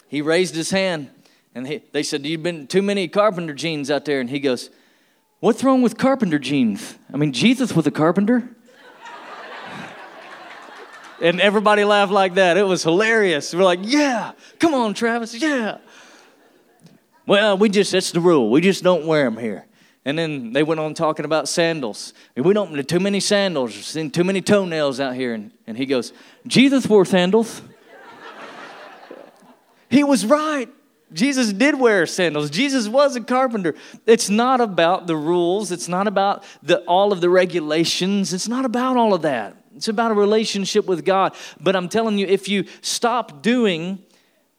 he 0.08 0.22
raised 0.22 0.54
his 0.54 0.70
hand, 0.70 1.10
and 1.54 1.66
he, 1.66 1.82
they 1.92 2.02
said, 2.02 2.24
You've 2.24 2.42
been 2.42 2.66
too 2.66 2.82
many 2.82 3.08
carpenter 3.08 3.54
jeans 3.54 3.90
out 3.90 4.04
there. 4.04 4.20
And 4.20 4.30
he 4.30 4.40
goes, 4.40 4.70
What's 5.40 5.64
wrong 5.64 5.82
with 5.82 5.98
carpenter 5.98 6.38
jeans? 6.38 6.96
I 7.12 7.16
mean, 7.16 7.32
Jesus 7.32 7.72
was 7.74 7.86
a 7.86 7.90
carpenter. 7.90 8.48
and 11.22 11.40
everybody 11.40 11.84
laughed 11.84 12.12
like 12.12 12.34
that. 12.34 12.56
It 12.56 12.62
was 12.62 12.82
hilarious. 12.82 13.54
We're 13.54 13.64
like, 13.64 13.80
Yeah, 13.82 14.32
come 14.58 14.74
on, 14.74 14.94
Travis, 14.94 15.34
yeah. 15.34 15.78
Well, 17.26 17.58
we 17.58 17.68
just, 17.68 17.92
that's 17.92 18.10
the 18.10 18.20
rule. 18.20 18.50
We 18.50 18.60
just 18.60 18.82
don't 18.82 19.06
wear 19.06 19.24
them 19.24 19.36
here. 19.36 19.66
And 20.04 20.18
then 20.18 20.52
they 20.52 20.62
went 20.62 20.80
on 20.80 20.94
talking 20.94 21.24
about 21.24 21.48
sandals. 21.48 22.14
We 22.34 22.54
don't 22.54 22.72
need 22.72 22.88
too 22.88 23.00
many 23.00 23.20
sandals, 23.20 23.74
seen 23.74 24.10
too 24.10 24.24
many 24.24 24.40
toenails 24.40 24.98
out 24.98 25.14
here. 25.14 25.34
And, 25.34 25.52
and 25.66 25.76
he 25.76 25.84
goes, 25.84 26.12
Jesus 26.46 26.86
wore 26.86 27.04
sandals. 27.04 27.60
he 29.90 30.02
was 30.02 30.24
right. 30.24 30.68
Jesus 31.12 31.52
did 31.52 31.78
wear 31.78 32.06
sandals. 32.06 32.50
Jesus 32.50 32.88
was 32.88 33.16
a 33.16 33.20
carpenter. 33.20 33.74
It's 34.06 34.30
not 34.30 34.60
about 34.60 35.06
the 35.06 35.16
rules. 35.16 35.72
It's 35.72 35.88
not 35.88 36.06
about 36.06 36.44
the, 36.62 36.78
all 36.84 37.12
of 37.12 37.20
the 37.20 37.30
regulations. 37.30 38.32
It's 38.32 38.48
not 38.48 38.64
about 38.64 38.96
all 38.96 39.12
of 39.14 39.22
that. 39.22 39.56
It's 39.74 39.88
about 39.88 40.10
a 40.10 40.14
relationship 40.14 40.86
with 40.86 41.04
God. 41.04 41.34
But 41.60 41.76
I'm 41.76 41.88
telling 41.88 42.18
you, 42.18 42.26
if 42.26 42.48
you 42.48 42.64
stop 42.80 43.42
doing 43.42 44.04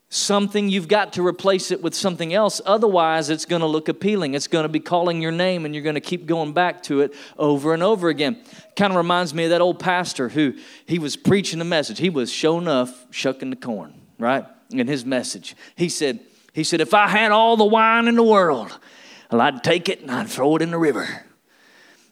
something, 0.10 0.68
you've 0.68 0.90
got 0.90 1.14
to 1.14 1.26
replace 1.26 1.72
it 1.72 1.82
with 1.82 1.96
something 1.96 2.34
else. 2.34 2.60
Otherwise, 2.66 3.30
it's 3.30 3.46
going 3.46 3.62
to 3.62 3.68
look 3.68 3.88
appealing. 3.88 4.34
It's 4.34 4.48
going 4.48 4.64
to 4.64 4.70
be 4.70 4.82
calling 4.82 5.22
your 5.22 5.32
name, 5.32 5.64
and 5.64 5.74
you're 5.74 5.84
going 5.84 5.96
to 5.96 6.02
keep 6.02 6.26
going 6.26 6.52
back 6.52 6.84
to 6.84 7.00
it 7.00 7.14
over 7.38 7.74
and 7.74 7.82
over 7.82 8.10
again. 8.10 8.44
Kind 8.76 8.92
of 8.92 8.98
reminds 8.98 9.34
me 9.34 9.46
of 9.46 9.52
that 9.52 9.62
old 9.62 9.80
pastor 9.80 10.28
who 10.28 10.54
he 10.86 11.00
was 11.00 11.16
preaching 11.16 11.62
a 11.62 11.66
message. 11.66 11.98
He 11.98 12.10
was 12.10 12.30
show 12.32 12.58
enough 12.58 13.06
shucking 13.10 13.52
the 13.52 13.56
corn, 13.56 13.94
right? 14.20 14.46
In 14.70 14.88
his 14.88 15.06
message, 15.06 15.56
he 15.76 15.88
said, 15.88 16.20
he 16.54 16.64
said, 16.64 16.82
if 16.82 16.94
I 16.94 17.08
had 17.08 17.32
all 17.32 17.56
the 17.56 17.66
wine 17.66 18.08
in 18.08 18.16
the 18.16 18.24
world, 18.24 18.78
well, 19.32 19.42
I'd 19.42 19.64
take 19.64 19.88
it 19.90 20.02
and 20.02 20.12
I'd 20.12 20.28
throw 20.28 20.56
it 20.56 20.62
in 20.62 20.72
the 20.72 20.78
river. 20.78 21.26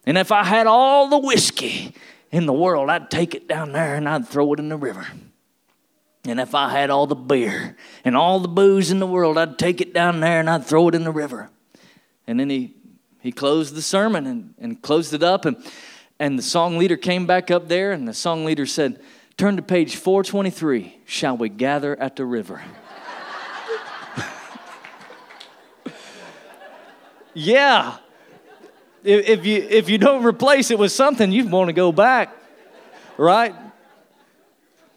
And 0.05 0.17
if 0.17 0.31
I 0.31 0.43
had 0.43 0.65
all 0.65 1.09
the 1.09 1.17
whiskey 1.17 1.93
in 2.31 2.45
the 2.45 2.53
world, 2.53 2.89
I'd 2.89 3.11
take 3.11 3.35
it 3.35 3.47
down 3.47 3.73
there 3.73 3.95
and 3.95 4.07
I'd 4.07 4.27
throw 4.27 4.53
it 4.53 4.59
in 4.59 4.69
the 4.69 4.77
river. 4.77 5.05
And 6.25 6.39
if 6.39 6.53
I 6.53 6.69
had 6.69 6.89
all 6.89 7.07
the 7.07 7.15
beer 7.15 7.75
and 8.05 8.15
all 8.15 8.39
the 8.39 8.47
booze 8.47 8.91
in 8.91 8.99
the 8.99 9.07
world, 9.07 9.37
I'd 9.37 9.57
take 9.57 9.81
it 9.81 9.93
down 9.93 10.19
there 10.19 10.39
and 10.39 10.49
I'd 10.49 10.65
throw 10.65 10.87
it 10.87 10.95
in 10.95 11.03
the 11.03 11.11
river. 11.11 11.49
And 12.27 12.39
then 12.39 12.49
he, 12.49 12.75
he 13.21 13.31
closed 13.31 13.73
the 13.75 13.81
sermon 13.81 14.25
and, 14.27 14.53
and 14.59 14.81
closed 14.81 15.13
it 15.13 15.23
up. 15.23 15.45
And, 15.45 15.57
and 16.19 16.37
the 16.37 16.43
song 16.43 16.77
leader 16.77 16.97
came 16.97 17.25
back 17.25 17.49
up 17.49 17.69
there, 17.69 17.91
and 17.93 18.07
the 18.07 18.13
song 18.13 18.43
leader 18.43 18.65
said, 18.65 19.01
Turn 19.37 19.55
to 19.55 19.61
page 19.61 19.95
423. 19.95 20.99
Shall 21.05 21.37
we 21.37 21.47
gather 21.47 21.97
at 21.97 22.17
the 22.17 22.25
river? 22.25 22.61
Yeah. 27.39 27.97
If, 29.03 29.29
if, 29.29 29.45
you, 29.45 29.65
if 29.69 29.89
you 29.89 29.97
don't 29.97 30.23
replace 30.23 30.71
it 30.71 30.79
with 30.79 30.91
something, 30.91 31.31
you 31.31 31.47
want 31.47 31.69
to 31.69 31.73
go 31.73 31.91
back, 31.91 32.35
right? 33.17 33.55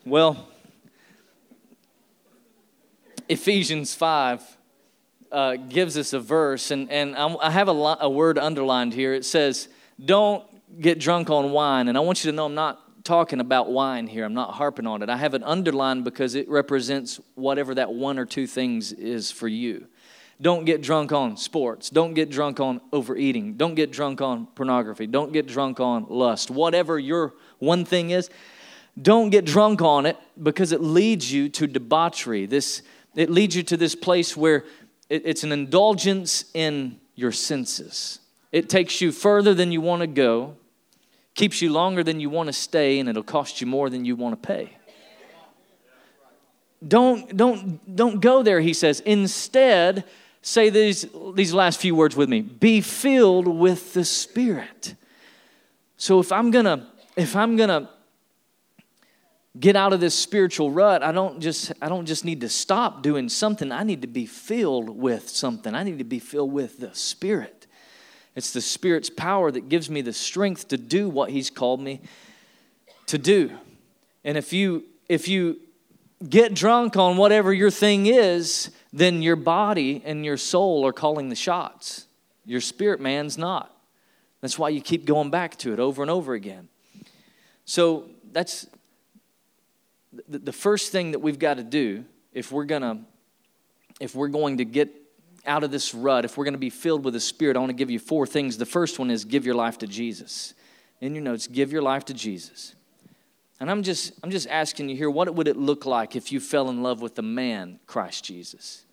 Well, 0.04 0.48
Ephesians 3.28 3.94
5 3.94 4.58
uh, 5.30 5.56
gives 5.56 5.96
us 5.96 6.12
a 6.12 6.20
verse, 6.20 6.72
and, 6.72 6.90
and 6.90 7.16
I 7.16 7.50
have 7.50 7.68
a, 7.68 7.96
a 8.00 8.10
word 8.10 8.38
underlined 8.38 8.92
here. 8.92 9.14
It 9.14 9.24
says, 9.24 9.68
Don't 10.04 10.44
get 10.80 10.98
drunk 10.98 11.30
on 11.30 11.52
wine. 11.52 11.88
And 11.88 11.96
I 11.96 12.00
want 12.00 12.24
you 12.24 12.30
to 12.30 12.36
know 12.36 12.46
I'm 12.46 12.54
not 12.54 13.04
talking 13.04 13.40
about 13.40 13.70
wine 13.70 14.06
here, 14.06 14.24
I'm 14.24 14.34
not 14.34 14.54
harping 14.54 14.86
on 14.86 15.02
it. 15.02 15.08
I 15.08 15.16
have 15.16 15.34
it 15.34 15.42
underlined 15.44 16.04
because 16.04 16.34
it 16.34 16.48
represents 16.48 17.20
whatever 17.34 17.74
that 17.76 17.92
one 17.92 18.18
or 18.18 18.26
two 18.26 18.46
things 18.46 18.92
is 18.92 19.30
for 19.30 19.48
you. 19.48 19.86
Don't 20.42 20.64
get 20.64 20.82
drunk 20.82 21.12
on 21.12 21.36
sports. 21.36 21.88
Don't 21.88 22.14
get 22.14 22.28
drunk 22.28 22.58
on 22.58 22.80
overeating. 22.92 23.54
Don't 23.56 23.76
get 23.76 23.92
drunk 23.92 24.20
on 24.20 24.46
pornography. 24.46 25.06
Don't 25.06 25.32
get 25.32 25.46
drunk 25.46 25.78
on 25.78 26.06
lust. 26.08 26.50
Whatever 26.50 26.98
your 26.98 27.32
one 27.60 27.84
thing 27.84 28.10
is, 28.10 28.28
don't 29.00 29.30
get 29.30 29.44
drunk 29.44 29.80
on 29.80 30.04
it 30.04 30.18
because 30.42 30.72
it 30.72 30.82
leads 30.82 31.32
you 31.32 31.48
to 31.50 31.68
debauchery. 31.68 32.46
This 32.46 32.82
it 33.14 33.30
leads 33.30 33.54
you 33.54 33.62
to 33.64 33.76
this 33.76 33.94
place 33.94 34.36
where 34.36 34.64
it's 35.08 35.44
an 35.44 35.52
indulgence 35.52 36.46
in 36.54 36.98
your 37.14 37.30
senses. 37.30 38.18
It 38.50 38.68
takes 38.68 39.00
you 39.00 39.12
further 39.12 39.54
than 39.54 39.70
you 39.70 39.80
want 39.80 40.00
to 40.00 40.06
go, 40.06 40.56
keeps 41.34 41.62
you 41.62 41.70
longer 41.70 42.02
than 42.02 42.18
you 42.20 42.30
want 42.30 42.48
to 42.48 42.52
stay, 42.52 42.98
and 42.98 43.08
it'll 43.08 43.22
cost 43.22 43.60
you 43.60 43.66
more 43.66 43.90
than 43.90 44.04
you 44.04 44.16
want 44.16 44.42
to 44.42 44.46
pay. 44.46 44.76
Don't, 46.86 47.36
don't, 47.36 47.94
don't 47.94 48.20
go 48.20 48.42
there, 48.42 48.60
he 48.60 48.72
says. 48.72 49.00
Instead, 49.00 50.04
say 50.42 50.70
these, 50.70 51.06
these 51.34 51.54
last 51.54 51.80
few 51.80 51.94
words 51.94 52.16
with 52.16 52.28
me. 52.28 52.40
Be 52.42 52.80
filled 52.80 53.46
with 53.46 53.94
the 53.94 54.04
Spirit. 54.04 54.94
So 55.96 56.18
if 56.20 56.32
I'm 56.32 56.50
gonna, 56.50 56.88
if 57.16 57.36
I'm 57.36 57.56
gonna 57.56 57.88
get 59.58 59.76
out 59.76 59.92
of 59.92 60.00
this 60.00 60.14
spiritual 60.14 60.70
rut 60.70 61.02
i 61.02 61.12
don't 61.12 61.40
just 61.40 61.72
i 61.82 61.88
don't 61.88 62.06
just 62.06 62.24
need 62.24 62.40
to 62.40 62.48
stop 62.48 63.02
doing 63.02 63.28
something. 63.28 63.70
I 63.70 63.82
need 63.82 64.00
to 64.00 64.08
be 64.08 64.24
filled 64.24 64.88
with 64.88 65.28
something. 65.28 65.74
I 65.74 65.82
need 65.82 65.98
to 65.98 66.04
be 66.04 66.18
filled 66.18 66.52
with 66.52 66.78
the 66.78 66.94
spirit. 66.94 67.66
It's 68.34 68.52
the 68.52 68.62
spirit's 68.62 69.10
power 69.10 69.50
that 69.50 69.68
gives 69.68 69.90
me 69.90 70.00
the 70.00 70.12
strength 70.12 70.68
to 70.68 70.78
do 70.78 71.08
what 71.08 71.30
he's 71.30 71.50
called 71.50 71.80
me 71.80 72.00
to 73.06 73.18
do. 73.18 73.52
And 74.24 74.38
if 74.38 74.52
you 74.52 74.84
if 75.08 75.28
you 75.28 75.60
get 76.26 76.54
drunk 76.54 76.96
on 76.96 77.16
whatever 77.16 77.52
your 77.52 77.70
thing 77.70 78.06
is 78.06 78.70
then 78.92 79.22
your 79.22 79.36
body 79.36 80.02
and 80.04 80.24
your 80.24 80.36
soul 80.36 80.86
are 80.86 80.92
calling 80.92 81.28
the 81.28 81.34
shots. 81.34 82.06
Your 82.44 82.60
spirit 82.60 83.00
man's 83.00 83.38
not. 83.38 83.74
That's 84.40 84.58
why 84.58 84.70
you 84.70 84.80
keep 84.80 85.06
going 85.06 85.30
back 85.30 85.56
to 85.58 85.72
it 85.72 85.78
over 85.78 86.02
and 86.02 86.10
over 86.10 86.34
again. 86.34 86.68
So 87.64 88.10
that's 88.32 88.66
the, 90.28 90.52
first 90.52 90.92
thing 90.92 91.12
that 91.12 91.20
we've 91.20 91.38
got 91.38 91.56
to 91.56 91.62
do 91.62 92.04
if 92.32 92.52
we're 92.52 92.64
going 92.64 92.82
to 92.82 92.98
if 94.00 94.14
we're 94.14 94.28
going 94.28 94.58
to 94.58 94.64
get 94.64 94.90
out 95.46 95.64
of 95.64 95.70
this 95.70 95.94
rut 95.94 96.24
if 96.24 96.36
we're 96.36 96.44
going 96.44 96.54
to 96.54 96.58
be 96.58 96.70
filled 96.70 97.04
with 97.04 97.14
the 97.14 97.20
spirit 97.20 97.56
i 97.56 97.60
want 97.60 97.70
to 97.70 97.74
give 97.74 97.90
you 97.90 97.98
four 97.98 98.26
things. 98.26 98.58
The 98.58 98.66
first 98.66 98.98
one 98.98 99.10
is 99.10 99.24
give 99.24 99.46
your 99.46 99.54
life 99.54 99.78
to 99.78 99.86
jesus. 99.86 100.54
In 101.00 101.14
your 101.14 101.22
notes 101.22 101.46
give 101.46 101.72
your 101.72 101.82
life 101.82 102.04
to 102.06 102.14
jesus 102.14 102.74
and 103.62 103.70
i'm 103.70 103.82
just 103.82 104.12
i'm 104.22 104.30
just 104.30 104.46
asking 104.48 104.90
you 104.90 104.96
here 104.96 105.08
what 105.08 105.34
would 105.34 105.48
it 105.48 105.56
look 105.56 105.86
like 105.86 106.14
if 106.14 106.30
you 106.30 106.38
fell 106.38 106.68
in 106.68 106.82
love 106.82 107.00
with 107.00 107.14
the 107.14 107.22
man 107.22 107.78
christ 107.86 108.24
jesus 108.24 108.84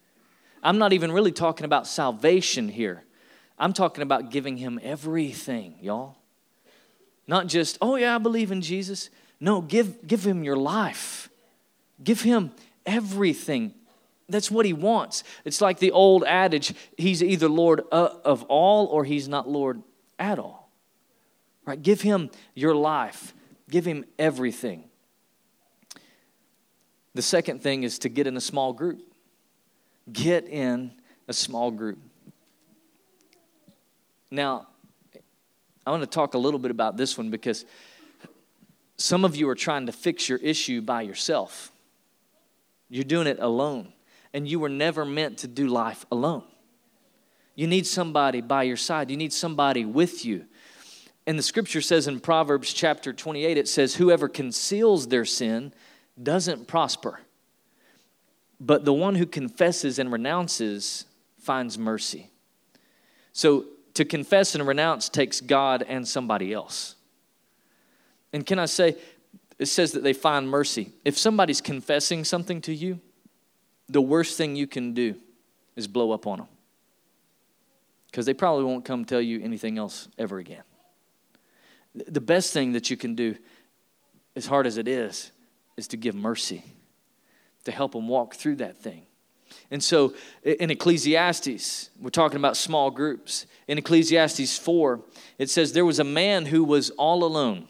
i'm 0.64 0.78
not 0.78 0.94
even 0.94 1.12
really 1.12 1.34
talking 1.34 1.66
about 1.66 1.86
salvation 1.86 2.70
here 2.70 3.04
i'm 3.58 3.74
talking 3.74 4.02
about 4.02 4.32
giving 4.32 4.56
him 4.56 4.80
everything 4.82 5.76
y'all 5.82 6.16
not 7.28 7.48
just 7.48 7.78
oh 7.82 7.98
yeah 7.98 8.16
i 8.16 8.18
believe 8.18 8.52
in 8.52 8.62
jesus 8.62 9.10
no, 9.40 9.62
give, 9.62 10.06
give 10.06 10.26
him 10.26 10.44
your 10.44 10.58
life. 10.58 11.30
Give 12.04 12.22
him 12.22 12.52
everything. 12.86 13.74
That's 14.28 14.52
what 14.52 14.66
he 14.66 14.74
wants. 14.74 15.24
It's 15.46 15.62
like 15.62 15.80
the 15.80 15.92
old 15.92 16.24
adage 16.26 16.74
he's 16.98 17.24
either 17.24 17.48
Lord 17.48 17.82
uh, 17.92 18.10
of 18.24 18.44
all 18.44 18.88
or 18.88 19.06
he's 19.06 19.28
not 19.28 19.48
Lord 19.48 19.82
at 20.18 20.40
all. 20.40 20.70
Right? 21.66 21.82
Give 21.82 22.02
him 22.02 22.30
your 22.54 22.76
life, 22.76 23.34
give 23.70 23.86
him 23.86 24.06
everything. 24.18 24.86
The 27.14 27.22
second 27.22 27.62
thing 27.62 27.84
is 27.84 28.00
to 28.00 28.10
get 28.10 28.28
in 28.28 28.38
a 28.38 28.42
small 28.42 28.74
group. 28.74 29.02
Get 30.12 30.48
in 30.48 30.92
a 31.28 31.34
small 31.34 31.72
group. 31.72 32.00
Now, 34.32 34.68
I 35.86 35.92
want 35.92 36.04
to 36.04 36.08
talk 36.08 36.34
a 36.34 36.38
little 36.38 36.60
bit 36.60 36.72
about 36.72 36.98
this 36.98 37.18
one 37.18 37.30
because 37.30 37.66
some 38.98 39.26
of 39.26 39.36
you 39.36 39.50
are 39.50 39.56
trying 39.56 39.86
to 39.86 39.92
fix 39.92 40.30
your 40.30 40.40
issue 40.40 40.82
by 40.82 41.02
yourself. 41.02 41.72
You're 42.90 43.04
doing 43.04 43.28
it 43.28 43.38
alone. 43.40 43.94
And 44.34 44.48
you 44.48 44.60
were 44.60 44.70
never 44.70 45.06
meant 45.06 45.40
to 45.40 45.48
do 45.48 45.68
life 45.68 46.06
alone. 46.12 46.44
You 47.56 47.66
need 47.66 47.88
somebody 47.88 48.42
by 48.42 48.64
your 48.64 48.78
side, 48.78 49.10
you 49.10 49.18
need 49.18 49.34
somebody 49.34 49.84
with 49.86 50.26
you. 50.26 50.46
And 51.30 51.38
the 51.38 51.44
scripture 51.44 51.82
says 51.82 52.08
in 52.08 52.22
Proverbs 52.22 52.74
chapter 52.74 53.14
28, 53.14 53.56
it 53.56 53.68
says, 53.68 53.94
Whoever 53.94 54.28
conceals 54.28 55.10
their 55.10 55.26
sin 55.26 55.72
doesn't 56.22 56.68
prosper, 56.68 57.20
but 58.60 58.84
the 58.84 58.94
one 58.94 59.14
who 59.14 59.28
confesses 59.28 60.00
and 60.00 60.12
renounces 60.12 61.06
finds 61.38 61.78
mercy. 61.78 62.32
So 63.32 63.66
to 63.94 64.06
confess 64.06 64.56
and 64.56 64.68
renounce 64.68 65.08
takes 65.08 65.40
God 65.40 65.86
and 65.88 66.08
somebody 66.08 66.52
else. 66.52 66.96
And 68.34 68.44
can 68.44 68.58
I 68.58 68.66
say, 68.66 68.96
it 69.60 69.68
says 69.68 69.92
that 69.92 70.02
they 70.02 70.14
find 70.14 70.50
mercy. 70.50 70.94
If 71.06 71.16
somebody's 71.16 71.62
confessing 71.62 72.24
something 72.24 72.60
to 72.62 72.74
you, 72.74 73.00
the 73.88 74.02
worst 74.02 74.36
thing 74.36 74.56
you 74.56 74.66
can 74.66 74.96
do 74.96 75.14
is 75.76 75.88
blow 75.88 76.12
up 76.12 76.26
on 76.26 76.40
them. 76.40 76.48
Because 78.08 78.26
they 78.26 78.34
probably 78.34 78.64
won't 78.64 78.84
come 78.84 79.06
tell 79.06 79.22
you 79.22 79.44
anything 79.44 79.78
else 79.78 80.08
ever 80.18 80.40
again. 80.40 80.64
The 82.08 82.22
best 82.22 82.54
thing 82.54 82.74
that 82.74 82.90
you 82.90 82.98
can 82.98 83.16
do, 83.16 83.36
as 84.36 84.46
hard 84.46 84.68
as 84.68 84.78
it 84.78 84.88
is, 84.88 85.32
is 85.78 85.88
to 85.90 85.98
give 85.98 86.16
mercy, 86.16 86.64
to 87.66 87.72
help 87.72 87.94
them 87.94 88.08
walk 88.08 88.36
through 88.36 88.58
that 88.58 88.78
thing. 88.78 89.06
And 89.72 89.84
so 89.84 90.14
in 90.44 90.70
Ecclesiastes, 90.70 91.90
we're 92.00 92.10
talking 92.10 92.38
about 92.38 92.58
small 92.58 92.92
groups. 92.92 93.46
In 93.68 93.78
Ecclesiastes 93.78 94.58
4, 94.58 95.02
it 95.38 95.50
says, 95.50 95.74
There 95.74 95.86
was 95.86 96.00
a 96.00 96.04
man 96.04 96.46
who 96.46 96.64
was 96.64 96.92
all 96.92 97.24
alone 97.24 97.68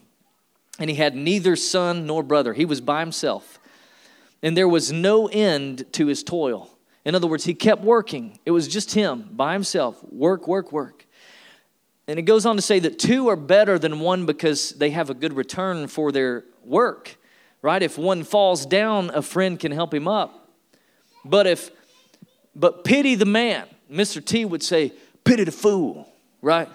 and 0.80 0.90
he 0.90 0.96
had 0.96 1.16
neither 1.16 1.56
son 1.56 2.08
nor 2.08 2.24
brother. 2.24 2.54
He 2.54 2.66
was 2.66 2.80
by 2.82 3.02
himself. 3.02 3.60
And 4.42 4.56
there 4.56 4.68
was 4.68 4.92
no 4.92 5.28
end 5.28 5.92
to 5.94 6.08
his 6.08 6.24
toil. 6.24 6.70
In 7.04 7.16
other 7.16 7.28
words, 7.28 7.44
he 7.44 7.54
kept 7.54 7.82
working. 7.82 8.40
It 8.46 8.52
was 8.52 8.68
just 8.68 8.94
him 8.94 9.30
by 9.34 9.54
himself 9.54 10.02
work, 10.10 10.48
work, 10.48 10.72
work. 10.72 11.06
And 12.10 12.18
it 12.18 12.24
goes 12.24 12.48
on 12.48 12.56
to 12.56 12.62
say 12.64 12.80
that 12.80 12.98
two 12.98 13.28
are 13.30 13.36
better 13.36 13.78
than 13.78 14.00
one 14.00 14.26
because 14.26 14.72
they 14.72 14.90
have 14.90 15.12
a 15.12 15.14
good 15.14 15.34
return 15.34 15.88
for 15.88 16.12
their 16.12 16.44
work, 16.66 17.18
right? 17.62 17.84
If 17.84 18.00
one 18.00 18.24
falls 18.24 18.66
down, 18.66 19.12
a 19.14 19.22
friend 19.22 19.60
can 19.60 19.72
help 19.72 19.94
him 19.94 20.08
up. 20.08 20.50
But 21.24 21.46
if, 21.46 21.70
but 22.56 22.84
pity 22.84 23.14
the 23.14 23.28
man, 23.28 23.68
Mr. 23.92 24.26
T 24.26 24.44
would 24.44 24.64
say, 24.64 24.92
pity 25.24 25.44
the 25.44 25.52
fool, 25.52 26.12
right? 26.42 26.68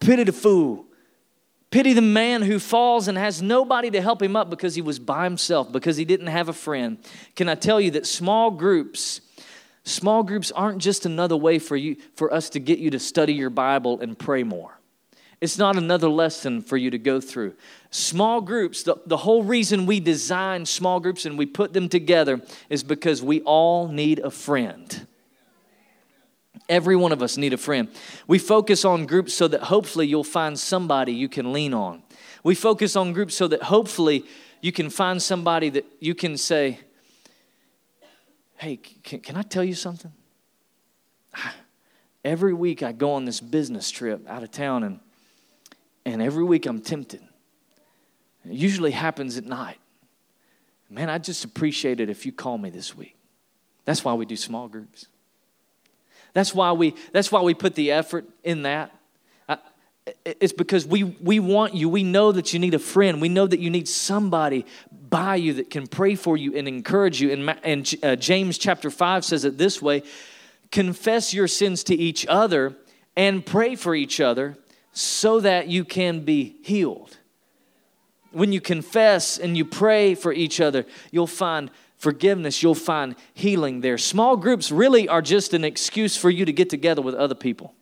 Pity 0.00 0.24
the 0.24 0.32
fool 0.32 0.86
Pity 1.70 1.92
the 1.92 2.02
man 2.02 2.42
who 2.42 2.58
falls 2.58 3.06
and 3.06 3.16
has 3.16 3.40
nobody 3.40 3.90
to 3.92 4.02
help 4.02 4.20
him 4.20 4.34
up 4.34 4.50
because 4.50 4.74
he 4.74 4.82
was 4.82 4.98
by 4.98 5.22
himself, 5.22 5.70
because 5.70 5.96
he 5.96 6.04
didn't 6.04 6.26
have 6.26 6.48
a 6.48 6.52
friend. 6.52 6.98
Can 7.36 7.48
I 7.48 7.54
tell 7.54 7.80
you 7.80 7.92
that 7.92 8.06
small 8.06 8.50
groups, 8.50 9.20
small 9.84 10.22
groups 10.22 10.50
aren't 10.52 10.78
just 10.78 11.06
another 11.06 11.36
way 11.36 11.58
for 11.58 11.76
you 11.76 11.96
for 12.14 12.32
us 12.32 12.50
to 12.50 12.60
get 12.60 12.78
you 12.78 12.90
to 12.90 12.98
study 12.98 13.34
your 13.34 13.50
Bible 13.50 14.00
and 14.00 14.18
pray 14.18 14.42
more. 14.42 14.80
It's 15.40 15.56
not 15.56 15.76
another 15.76 16.08
lesson 16.08 16.60
for 16.60 16.76
you 16.76 16.90
to 16.90 16.98
go 16.98 17.20
through. 17.20 17.54
Small 17.90 18.42
groups, 18.42 18.82
the, 18.82 18.96
the 19.06 19.16
whole 19.16 19.42
reason 19.42 19.86
we 19.86 19.98
design 19.98 20.66
small 20.66 21.00
groups 21.00 21.24
and 21.24 21.38
we 21.38 21.46
put 21.46 21.72
them 21.72 21.88
together 21.88 22.42
is 22.68 22.82
because 22.82 23.22
we 23.22 23.40
all 23.42 23.88
need 23.88 24.18
a 24.18 24.30
friend. 24.30 25.06
Every 26.68 26.94
one 26.94 27.10
of 27.10 27.22
us 27.22 27.38
need 27.38 27.54
a 27.54 27.58
friend. 27.58 27.88
We 28.26 28.38
focus 28.38 28.84
on 28.84 29.06
groups 29.06 29.32
so 29.32 29.48
that 29.48 29.62
hopefully 29.62 30.06
you'll 30.06 30.24
find 30.24 30.58
somebody 30.58 31.12
you 31.14 31.28
can 31.28 31.52
lean 31.52 31.72
on. 31.72 32.02
We 32.44 32.54
focus 32.54 32.94
on 32.94 33.12
groups 33.14 33.34
so 33.34 33.48
that 33.48 33.64
hopefully 33.64 34.24
you 34.60 34.72
can 34.72 34.90
find 34.90 35.22
somebody 35.22 35.70
that 35.70 35.86
you 36.00 36.14
can 36.14 36.36
say, 36.36 36.80
Hey, 38.60 38.76
can, 38.76 39.20
can 39.20 39.36
I 39.38 39.42
tell 39.42 39.64
you 39.64 39.72
something? 39.72 40.12
Every 42.22 42.52
week 42.52 42.82
I 42.82 42.92
go 42.92 43.12
on 43.12 43.24
this 43.24 43.40
business 43.40 43.90
trip 43.90 44.28
out 44.28 44.42
of 44.42 44.50
town, 44.50 44.82
and, 44.84 45.00
and 46.04 46.20
every 46.20 46.44
week 46.44 46.66
I'm 46.66 46.82
tempted. 46.82 47.22
It 48.44 48.52
usually 48.52 48.90
happens 48.90 49.38
at 49.38 49.46
night. 49.46 49.78
Man, 50.90 51.08
I 51.08 51.16
just 51.16 51.42
appreciate 51.42 52.00
it 52.00 52.10
if 52.10 52.26
you 52.26 52.32
call 52.32 52.58
me 52.58 52.68
this 52.68 52.94
week. 52.94 53.16
That's 53.86 54.04
why 54.04 54.12
we 54.12 54.26
do 54.26 54.36
small 54.36 54.68
groups. 54.68 55.06
That's 56.34 56.54
why 56.54 56.72
we, 56.72 56.94
that's 57.12 57.32
why 57.32 57.40
we 57.40 57.54
put 57.54 57.74
the 57.74 57.92
effort 57.92 58.26
in 58.44 58.64
that. 58.64 58.94
It's 60.24 60.52
because 60.52 60.86
we, 60.86 61.04
we 61.04 61.40
want 61.40 61.74
you. 61.74 61.88
We 61.88 62.02
know 62.02 62.32
that 62.32 62.52
you 62.52 62.58
need 62.58 62.74
a 62.74 62.78
friend. 62.78 63.20
We 63.20 63.28
know 63.28 63.46
that 63.46 63.60
you 63.60 63.70
need 63.70 63.88
somebody 63.88 64.66
by 64.90 65.36
you 65.36 65.54
that 65.54 65.70
can 65.70 65.86
pray 65.86 66.14
for 66.14 66.36
you 66.36 66.56
and 66.56 66.66
encourage 66.66 67.20
you. 67.20 67.32
And, 67.32 67.50
and 67.62 67.94
uh, 68.02 68.16
James 68.16 68.58
chapter 68.58 68.90
5 68.90 69.24
says 69.24 69.44
it 69.44 69.58
this 69.58 69.82
way 69.82 70.02
confess 70.70 71.34
your 71.34 71.48
sins 71.48 71.82
to 71.82 71.94
each 71.94 72.24
other 72.28 72.76
and 73.16 73.44
pray 73.44 73.74
for 73.74 73.94
each 73.94 74.20
other 74.20 74.56
so 74.92 75.40
that 75.40 75.68
you 75.68 75.84
can 75.84 76.20
be 76.20 76.56
healed. 76.62 77.18
When 78.30 78.52
you 78.52 78.60
confess 78.60 79.36
and 79.36 79.56
you 79.56 79.64
pray 79.64 80.14
for 80.14 80.32
each 80.32 80.60
other, 80.60 80.86
you'll 81.10 81.26
find 81.26 81.70
forgiveness, 81.96 82.62
you'll 82.62 82.76
find 82.76 83.16
healing 83.34 83.80
there. 83.80 83.98
Small 83.98 84.36
groups 84.36 84.70
really 84.70 85.08
are 85.08 85.20
just 85.20 85.52
an 85.52 85.64
excuse 85.64 86.16
for 86.16 86.30
you 86.30 86.44
to 86.44 86.52
get 86.52 86.70
together 86.70 87.02
with 87.02 87.16
other 87.16 87.34
people. 87.34 87.74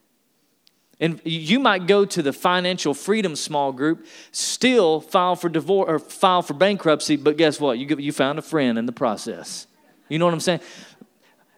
And 1.01 1.21
you 1.25 1.61
might 1.61 1.87
go 1.87 2.05
to 2.05 2.23
the 2.23 2.33
financial 2.33 2.93
freedom 2.93 3.37
small 3.37 3.73
group, 3.73 4.07
still 4.33 5.01
file 5.01 5.37
for 5.37 5.49
divorce 5.49 5.89
or 5.89 5.99
file 6.01 6.43
for 6.43 6.55
bankruptcy, 6.55 7.17
but 7.17 7.37
guess 7.37 7.61
what? 7.61 7.79
You, 7.79 7.97
you 7.99 8.13
found 8.13 8.39
a 8.39 8.43
friend 8.43 8.79
in 8.79 8.87
the 8.87 8.93
process. 8.93 9.69
You 10.09 10.19
know 10.19 10.25
what 10.25 10.35
I'm 10.35 10.41
saying? 10.41 10.61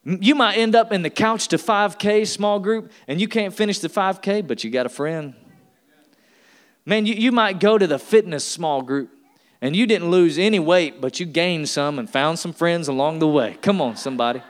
You 0.05 0.35
might 0.35 0.57
end 0.57 0.74
up 0.74 0.92
in 0.92 1.03
the 1.03 1.11
couch 1.11 1.48
to 1.48 1.57
5K 1.57 2.26
small 2.26 2.59
group 2.59 2.92
and 3.09 3.20
you 3.20 3.29
can't 3.29 3.55
finish 3.55 3.79
the 3.79 3.88
5K, 3.88 4.46
but 4.46 4.62
you 4.62 4.70
got 4.70 4.87
a 4.87 4.90
friend. 4.90 5.35
Man, 6.85 7.07
you, 7.07 7.14
you 7.14 7.33
might 7.33 7.61
go 7.61 7.79
to 7.79 7.87
the 7.87 7.98
fitness 7.98 8.44
small 8.44 8.83
group 8.83 9.11
and 9.61 9.76
you 9.76 9.87
didn't 9.87 10.11
lose 10.11 10.38
any 10.38 10.59
weight, 10.59 11.00
but 11.00 11.20
you 11.20 11.26
gained 11.26 11.68
some 11.68 11.98
and 11.98 12.09
found 12.09 12.38
some 12.38 12.53
friends 12.53 12.88
along 12.88 13.18
the 13.18 13.29
way. 13.29 13.59
Come 13.62 13.81
on, 13.81 13.96
somebody. 13.96 14.42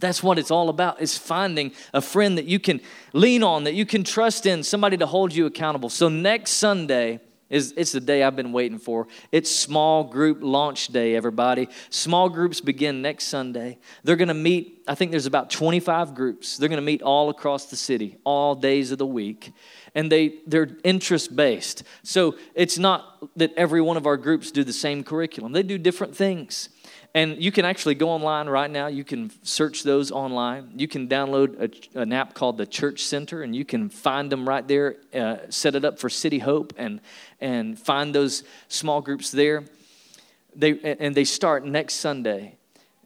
That's 0.00 0.22
what 0.22 0.38
it's 0.38 0.50
all 0.50 0.68
about 0.68 1.00
is 1.00 1.16
finding 1.16 1.72
a 1.92 2.00
friend 2.00 2.38
that 2.38 2.46
you 2.46 2.58
can 2.58 2.80
lean 3.12 3.42
on, 3.42 3.64
that 3.64 3.74
you 3.74 3.86
can 3.86 4.04
trust 4.04 4.46
in, 4.46 4.62
somebody 4.62 4.96
to 4.96 5.06
hold 5.06 5.34
you 5.34 5.46
accountable. 5.46 5.88
So 5.88 6.08
next 6.08 6.52
Sunday, 6.52 7.20
is 7.50 7.72
it's 7.78 7.92
the 7.92 8.00
day 8.00 8.22
I've 8.22 8.36
been 8.36 8.52
waiting 8.52 8.78
for. 8.78 9.06
It's 9.32 9.50
small 9.50 10.04
group 10.04 10.40
launch 10.42 10.88
day, 10.88 11.16
everybody. 11.16 11.68
Small 11.88 12.28
groups 12.28 12.60
begin 12.60 13.00
next 13.00 13.24
Sunday. 13.24 13.78
They're 14.04 14.16
going 14.16 14.28
to 14.28 14.34
meet, 14.34 14.82
I 14.86 14.94
think 14.94 15.12
there's 15.12 15.24
about 15.24 15.48
25 15.48 16.14
groups. 16.14 16.58
They're 16.58 16.68
going 16.68 16.76
to 16.76 16.82
meet 16.82 17.00
all 17.00 17.30
across 17.30 17.66
the 17.66 17.76
city, 17.76 18.18
all 18.24 18.54
days 18.54 18.92
of 18.92 18.98
the 18.98 19.06
week 19.06 19.52
and 19.94 20.12
they, 20.12 20.36
they're 20.46 20.68
interest 20.84 21.34
based. 21.34 21.82
So 22.04 22.36
it's 22.54 22.78
not 22.78 23.28
that 23.36 23.52
every 23.56 23.80
one 23.80 23.96
of 23.96 24.06
our 24.06 24.16
groups 24.16 24.52
do 24.52 24.62
the 24.62 24.72
same 24.72 25.02
curriculum, 25.02 25.52
they 25.52 25.64
do 25.64 25.76
different 25.76 26.16
things. 26.16 26.68
And 27.14 27.42
you 27.42 27.50
can 27.50 27.64
actually 27.64 27.94
go 27.94 28.10
online 28.10 28.48
right 28.48 28.70
now. 28.70 28.86
You 28.86 29.02
can 29.02 29.30
search 29.42 29.82
those 29.82 30.10
online. 30.10 30.72
You 30.76 30.86
can 30.86 31.08
download 31.08 31.58
a, 31.94 32.00
an 32.00 32.12
app 32.12 32.34
called 32.34 32.58
the 32.58 32.66
Church 32.66 33.02
Center, 33.02 33.42
and 33.42 33.56
you 33.56 33.64
can 33.64 33.88
find 33.88 34.30
them 34.30 34.48
right 34.48 34.66
there. 34.66 34.96
Uh, 35.14 35.36
set 35.48 35.74
it 35.74 35.84
up 35.84 35.98
for 35.98 36.08
City 36.10 36.38
Hope, 36.38 36.74
and 36.76 37.00
and 37.40 37.78
find 37.78 38.14
those 38.14 38.44
small 38.68 39.00
groups 39.00 39.30
there. 39.30 39.64
They 40.54 40.78
and 41.00 41.14
they 41.14 41.24
start 41.24 41.64
next 41.64 41.94
Sunday. 41.94 42.56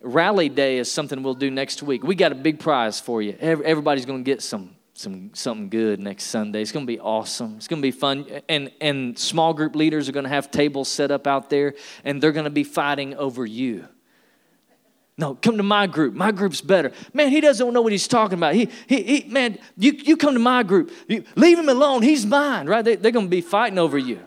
Rally 0.00 0.48
Day 0.48 0.78
is 0.78 0.90
something 0.90 1.22
we'll 1.22 1.34
do 1.34 1.50
next 1.50 1.82
week. 1.82 2.02
We 2.02 2.16
got 2.16 2.32
a 2.32 2.34
big 2.34 2.58
prize 2.58 2.98
for 3.00 3.22
you. 3.22 3.36
Everybody's 3.40 4.04
going 4.04 4.24
to 4.24 4.28
get 4.28 4.42
some 4.42 4.74
some 4.94 5.30
something 5.34 5.68
good 5.68 6.00
next 6.00 6.24
Sunday. 6.24 6.60
It's 6.62 6.72
going 6.72 6.86
to 6.86 6.92
be 6.92 7.00
awesome. 7.00 7.54
It's 7.56 7.68
going 7.68 7.80
to 7.80 7.86
be 7.86 7.92
fun. 7.92 8.26
And 8.48 8.70
and 8.80 9.18
small 9.18 9.54
group 9.54 9.74
leaders 9.74 10.08
are 10.08 10.12
going 10.12 10.24
to 10.24 10.30
have 10.30 10.50
tables 10.50 10.88
set 10.88 11.10
up 11.10 11.26
out 11.26 11.50
there, 11.50 11.74
and 12.04 12.22
they're 12.22 12.32
going 12.32 12.44
to 12.44 12.50
be 12.50 12.64
fighting 12.64 13.14
over 13.14 13.46
you. 13.46 13.86
No, 15.18 15.34
come 15.34 15.58
to 15.58 15.62
my 15.62 15.86
group. 15.86 16.14
My 16.14 16.32
group's 16.32 16.60
better. 16.60 16.90
Man, 17.12 17.30
he 17.30 17.40
doesn't 17.40 17.72
know 17.72 17.82
what 17.82 17.92
he's 17.92 18.08
talking 18.08 18.38
about. 18.38 18.54
He, 18.54 18.68
he, 18.86 19.02
he 19.02 19.28
man, 19.28 19.58
you, 19.76 19.92
you 19.92 20.16
come 20.16 20.32
to 20.32 20.40
my 20.40 20.62
group. 20.62 20.90
You, 21.06 21.24
leave 21.36 21.58
him 21.58 21.68
alone. 21.68 22.02
He's 22.02 22.24
mine, 22.24 22.66
right? 22.66 22.82
They, 22.82 22.96
they're 22.96 23.12
going 23.12 23.26
to 23.26 23.30
be 23.30 23.42
fighting 23.42 23.78
over 23.78 23.98
you. 23.98 24.20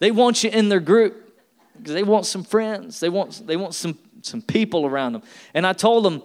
They 0.00 0.10
want 0.10 0.42
you 0.42 0.50
in 0.50 0.68
their 0.68 0.80
group 0.80 1.34
because 1.76 1.94
they 1.94 2.02
want 2.02 2.26
some 2.26 2.42
friends. 2.42 2.98
They 2.98 3.08
want, 3.08 3.46
they 3.46 3.56
want 3.56 3.74
some, 3.74 3.96
some 4.22 4.42
people 4.42 4.86
around 4.86 5.12
them. 5.12 5.22
And 5.54 5.64
I 5.66 5.72
told 5.72 6.04
them, 6.04 6.22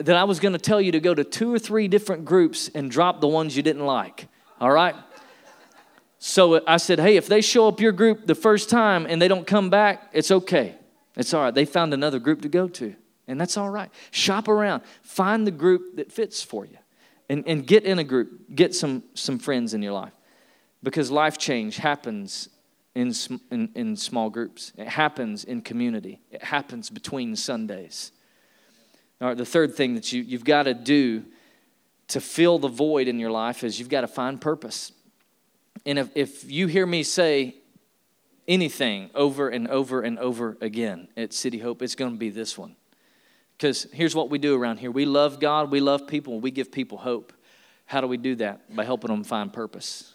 that 0.00 0.16
I 0.16 0.24
was 0.24 0.40
going 0.40 0.54
to 0.54 0.58
tell 0.58 0.80
you 0.80 0.92
to 0.92 1.00
go 1.00 1.14
to 1.14 1.24
two 1.24 1.52
or 1.52 1.58
three 1.58 1.86
different 1.86 2.24
groups 2.24 2.70
and 2.74 2.90
drop 2.90 3.20
the 3.20 3.28
ones 3.28 3.56
you 3.56 3.62
didn't 3.62 3.84
like. 3.84 4.28
All 4.60 4.70
right? 4.70 4.94
So 6.18 6.62
I 6.66 6.78
said, 6.78 6.98
hey, 6.98 7.16
if 7.16 7.28
they 7.28 7.40
show 7.40 7.68
up 7.68 7.80
your 7.80 7.92
group 7.92 8.26
the 8.26 8.34
first 8.34 8.68
time 8.68 9.06
and 9.06 9.20
they 9.20 9.28
don't 9.28 9.46
come 9.46 9.70
back, 9.70 10.10
it's 10.12 10.30
okay. 10.30 10.74
It's 11.16 11.34
all 11.34 11.42
right. 11.42 11.54
They 11.54 11.64
found 11.64 11.94
another 11.94 12.18
group 12.18 12.42
to 12.42 12.48
go 12.48 12.68
to, 12.68 12.94
and 13.26 13.40
that's 13.40 13.56
all 13.56 13.70
right. 13.70 13.90
Shop 14.10 14.48
around, 14.48 14.82
find 15.02 15.46
the 15.46 15.50
group 15.50 15.96
that 15.96 16.12
fits 16.12 16.42
for 16.42 16.64
you, 16.64 16.78
and, 17.28 17.46
and 17.46 17.66
get 17.66 17.84
in 17.84 17.98
a 17.98 18.04
group, 18.04 18.54
get 18.54 18.74
some, 18.74 19.02
some 19.14 19.38
friends 19.38 19.74
in 19.74 19.82
your 19.82 19.92
life. 19.92 20.12
Because 20.82 21.10
life 21.10 21.36
change 21.36 21.76
happens 21.76 22.48
in, 22.94 23.12
in, 23.50 23.70
in 23.74 23.96
small 23.96 24.30
groups, 24.30 24.72
it 24.76 24.88
happens 24.88 25.44
in 25.44 25.62
community, 25.62 26.20
it 26.30 26.42
happens 26.42 26.90
between 26.90 27.36
Sundays. 27.36 28.12
All 29.20 29.28
right, 29.28 29.36
the 29.36 29.44
third 29.44 29.74
thing 29.74 29.94
that 29.94 30.12
you, 30.12 30.22
you've 30.22 30.44
got 30.44 30.62
to 30.62 30.74
do 30.74 31.24
to 32.08 32.20
fill 32.20 32.58
the 32.58 32.68
void 32.68 33.06
in 33.06 33.18
your 33.18 33.30
life 33.30 33.62
is 33.62 33.78
you've 33.78 33.88
got 33.88 34.00
to 34.00 34.08
find 34.08 34.40
purpose. 34.40 34.92
And 35.86 35.98
if, 35.98 36.08
if 36.14 36.50
you 36.50 36.66
hear 36.66 36.86
me 36.86 37.02
say 37.02 37.56
anything 38.48 39.10
over 39.14 39.48
and 39.48 39.68
over 39.68 40.00
and 40.00 40.18
over 40.18 40.56
again 40.60 41.08
at 41.16 41.32
City 41.32 41.58
Hope, 41.58 41.82
it's 41.82 41.94
going 41.94 42.12
to 42.12 42.18
be 42.18 42.30
this 42.30 42.58
one. 42.58 42.76
Because 43.56 43.86
here's 43.92 44.14
what 44.14 44.30
we 44.30 44.38
do 44.38 44.60
around 44.60 44.78
here 44.78 44.90
we 44.90 45.04
love 45.04 45.38
God, 45.38 45.70
we 45.70 45.80
love 45.80 46.06
people, 46.06 46.40
we 46.40 46.50
give 46.50 46.72
people 46.72 46.98
hope. 46.98 47.32
How 47.84 48.00
do 48.00 48.06
we 48.06 48.16
do 48.16 48.36
that? 48.36 48.74
By 48.74 48.84
helping 48.84 49.10
them 49.10 49.24
find 49.24 49.52
purpose, 49.52 50.14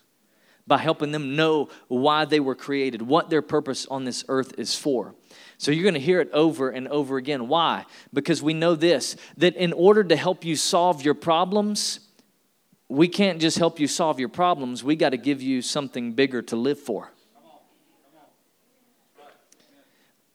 by 0.67 0.77
helping 0.77 1.11
them 1.11 1.35
know 1.35 1.69
why 1.87 2.25
they 2.25 2.39
were 2.39 2.55
created, 2.55 3.01
what 3.01 3.29
their 3.29 3.41
purpose 3.41 3.85
on 3.87 4.03
this 4.03 4.23
earth 4.27 4.53
is 4.57 4.75
for. 4.75 5.15
So 5.57 5.71
you're 5.71 5.83
going 5.83 5.93
to 5.93 5.99
hear 5.99 6.21
it 6.21 6.29
over 6.31 6.69
and 6.69 6.87
over 6.87 7.17
again. 7.17 7.47
Why? 7.47 7.85
Because 8.13 8.41
we 8.41 8.53
know 8.53 8.75
this 8.75 9.15
that 9.37 9.55
in 9.55 9.73
order 9.73 10.03
to 10.03 10.15
help 10.15 10.43
you 10.43 10.55
solve 10.55 11.03
your 11.03 11.13
problems, 11.13 11.99
we 12.89 13.07
can't 13.07 13.39
just 13.39 13.57
help 13.57 13.79
you 13.79 13.87
solve 13.87 14.19
your 14.19 14.29
problems, 14.29 14.83
we 14.83 14.95
got 14.95 15.09
to 15.09 15.17
give 15.17 15.41
you 15.41 15.61
something 15.61 16.13
bigger 16.13 16.41
to 16.43 16.55
live 16.55 16.79
for. 16.79 17.11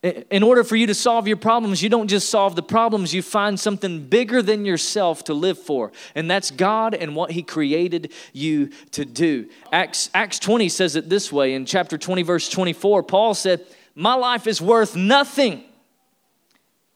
In 0.03 0.43
order 0.43 0.65
for 0.65 0.77
you 0.77 0.87
to 0.87 0.95
solve 0.95 1.29
your 1.29 1.37
problems, 1.37 1.83
you 1.83 1.91
don't 1.91 2.09
just 2.09 2.31
solve 2.31 2.57
the 2.57 2.63
problems, 2.63 3.13
you 3.13 3.21
find 3.21 3.61
something 3.61 4.07
bigger 4.07 4.41
than 4.41 4.65
yourself 4.65 5.25
to 5.25 5.35
live 5.35 5.59
for. 5.59 5.93
And 6.15 6.31
that's 6.31 6.51
God 6.51 6.95
and 6.95 7.15
what 7.15 7.33
He 7.33 7.43
created 7.43 8.11
you 8.33 8.71
to 8.93 9.05
do. 9.05 9.51
Acts, 9.71 10.09
Acts 10.15 10.39
20 10.39 10.71
says 10.71 10.97
it 10.97 11.11
this 11.11 11.31
way 11.31 11.53
in 11.53 11.67
chapter 11.67 11.99
20, 11.99 12.23
verse 12.23 12.49
24. 12.49 13.03
Paul 13.03 13.35
said, 13.35 13.67
my 13.95 14.15
life 14.15 14.47
is 14.47 14.63
worth 14.63 14.97
nothing 14.97 15.65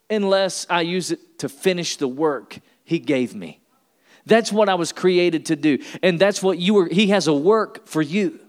unless 0.08 0.66
I 0.70 0.80
use 0.80 1.10
it 1.10 1.38
to 1.40 1.50
finish 1.50 1.96
the 1.96 2.08
work 2.08 2.58
He 2.84 2.98
gave 2.98 3.34
me. 3.34 3.60
That's 4.24 4.50
what 4.50 4.70
I 4.70 4.74
was 4.76 4.92
created 4.92 5.46
to 5.46 5.56
do. 5.56 5.78
And 6.02 6.18
that's 6.18 6.42
what 6.42 6.58
you 6.58 6.72
were, 6.72 6.88
He 6.88 7.08
has 7.08 7.26
a 7.26 7.34
work 7.34 7.86
for 7.86 8.00
you. 8.00 8.40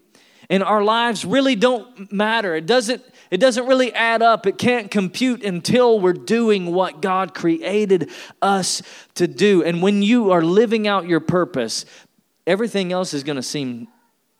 And 0.49 0.63
our 0.63 0.83
lives 0.83 1.25
really 1.25 1.55
don't 1.55 2.13
matter. 2.13 2.55
It 2.55 2.65
doesn't, 2.65 3.03
it 3.31 3.37
doesn't 3.37 3.65
really 3.65 3.93
add 3.93 4.21
up. 4.21 4.45
It 4.45 4.57
can't 4.57 4.89
compute 4.91 5.43
until 5.43 5.99
we're 5.99 6.13
doing 6.13 6.73
what 6.73 7.01
God 7.01 7.33
created 7.33 8.09
us 8.41 8.81
to 9.15 9.27
do. 9.27 9.63
And 9.63 9.81
when 9.81 10.01
you 10.01 10.31
are 10.31 10.41
living 10.41 10.87
out 10.87 11.07
your 11.07 11.19
purpose, 11.19 11.85
everything 12.45 12.91
else 12.91 13.13
is 13.13 13.23
going 13.23 13.37
to 13.37 13.43
seem 13.43 13.87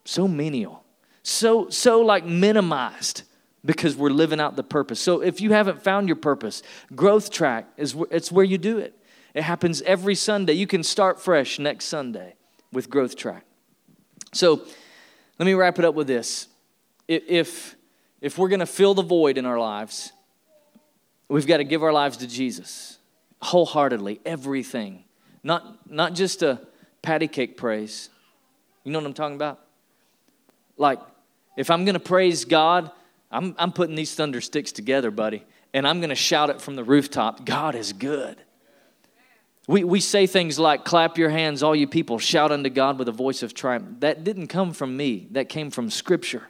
so 0.04 0.28
menial, 0.28 0.84
so, 1.24 1.70
so 1.70 2.02
like 2.02 2.26
minimized 2.26 3.24
because 3.66 3.96
we're 3.96 4.12
living 4.12 4.40
out 4.40 4.56
the 4.56 4.64
purpose. 4.64 5.00
So 5.00 5.22
if 5.22 5.42
you 5.42 5.52
haven't 5.52 5.82
found 5.84 6.08
your 6.08 6.16
purpose, 6.16 6.62
growth 6.96 7.32
track 7.32 7.68
is 7.78 7.96
it's 8.12 8.32
where 8.32 8.46
you 8.46 8.60
do 8.60 8.78
it. 8.78 8.96
It 9.34 9.44
happens 9.44 9.82
every 9.82 10.16
Sunday. 10.16 10.54
You 10.54 10.68
can 10.68 10.84
start 10.84 11.20
fresh 11.20 11.58
next 11.60 11.86
Sunday 11.86 12.36
with 12.72 12.90
growth 12.90 13.16
track. 13.16 13.46
So 14.34 14.62
let 15.40 15.46
me 15.46 15.54
wrap 15.56 15.80
it 15.80 15.86
up 15.86 15.96
with 15.96 16.08
this. 16.08 16.48
If 17.08 17.75
if 18.26 18.40
we're 18.40 18.50
going 18.50 18.60
to 18.60 18.66
fill 18.66 18.96
the 18.96 19.04
void 19.04 19.38
in 19.38 19.46
our 19.46 19.60
lives, 19.60 20.12
we've 21.30 21.46
got 21.46 21.58
to 21.58 21.64
give 21.64 21.84
our 21.84 21.94
lives 21.94 22.18
to 22.18 22.28
Jesus 22.28 22.98
wholeheartedly, 23.40 24.20
everything. 24.26 25.04
Not 25.44 25.92
not 25.92 26.16
just 26.16 26.42
a 26.42 26.60
patty 27.04 27.28
cake 27.28 27.56
praise. 27.56 28.10
You 28.84 28.92
know 28.92 28.98
what 28.98 29.06
I'm 29.06 29.14
talking 29.14 29.36
about? 29.36 29.60
Like 30.76 31.00
if 31.56 31.70
I'm 31.70 31.86
going 31.86 31.94
to 31.94 32.00
praise 32.00 32.46
God, 32.46 32.90
I'm, 33.32 33.54
I'm 33.60 33.72
putting 33.72 33.94
these 33.94 34.16
thunder 34.16 34.42
sticks 34.42 34.72
together, 34.72 35.12
buddy, 35.12 35.44
and 35.72 35.88
I'm 35.88 36.00
going 36.00 36.10
to 36.10 36.16
shout 36.16 36.50
it 36.50 36.60
from 36.60 36.76
the 36.76 36.84
rooftop 36.84 37.46
God 37.46 37.76
is 37.76 37.94
good. 37.94 38.38
We, 39.68 39.84
we 39.84 40.00
say 40.00 40.26
things 40.26 40.58
like, 40.58 40.84
clap 40.84 41.20
your 41.20 41.30
hands, 41.30 41.62
all 41.62 41.76
you 41.76 41.88
people, 41.88 42.18
shout 42.18 42.52
unto 42.52 42.72
God 42.72 42.98
with 42.98 43.08
a 43.08 43.12
voice 43.12 43.44
of 43.44 43.54
triumph. 43.54 44.00
That 44.00 44.24
didn't 44.24 44.48
come 44.48 44.74
from 44.74 44.98
me, 44.98 45.28
that 45.32 45.48
came 45.48 45.70
from 45.70 45.92
Scripture. 45.92 46.50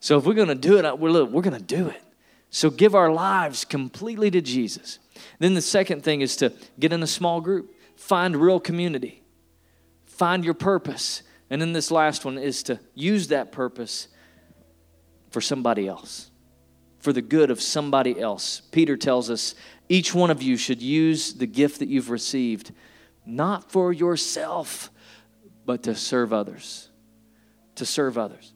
So 0.00 0.18
if 0.18 0.24
we're 0.24 0.34
going 0.34 0.48
to 0.48 0.54
do 0.54 0.78
it, 0.78 0.98
we're, 0.98 1.26
going 1.26 1.56
to 1.56 1.62
do 1.62 1.88
it. 1.88 2.02
So 2.50 2.70
give 2.70 2.94
our 2.94 3.10
lives 3.12 3.64
completely 3.64 4.30
to 4.30 4.40
Jesus. 4.40 4.98
Then 5.38 5.54
the 5.54 5.62
second 5.62 6.02
thing 6.02 6.20
is 6.20 6.36
to 6.36 6.52
get 6.78 6.92
in 6.92 7.02
a 7.02 7.06
small 7.06 7.40
group, 7.40 7.74
find 7.96 8.36
real 8.36 8.60
community, 8.60 9.22
find 10.06 10.44
your 10.44 10.54
purpose. 10.54 11.22
And 11.50 11.60
then 11.60 11.72
this 11.72 11.90
last 11.90 12.24
one 12.24 12.38
is 12.38 12.62
to 12.64 12.78
use 12.94 13.28
that 13.28 13.52
purpose 13.52 14.08
for 15.30 15.40
somebody 15.40 15.88
else, 15.88 16.30
for 17.00 17.12
the 17.12 17.22
good 17.22 17.50
of 17.50 17.60
somebody 17.60 18.18
else. 18.18 18.60
Peter 18.70 18.96
tells 18.96 19.30
us 19.30 19.54
each 19.88 20.14
one 20.14 20.30
of 20.30 20.42
you 20.42 20.56
should 20.56 20.80
use 20.80 21.34
the 21.34 21.46
gift 21.46 21.80
that 21.80 21.88
you've 21.88 22.10
received 22.10 22.72
not 23.26 23.70
for 23.70 23.92
yourself, 23.92 24.90
but 25.66 25.82
to 25.82 25.94
serve 25.94 26.32
others. 26.32 26.88
To 27.74 27.84
serve 27.84 28.16
others. 28.16 28.54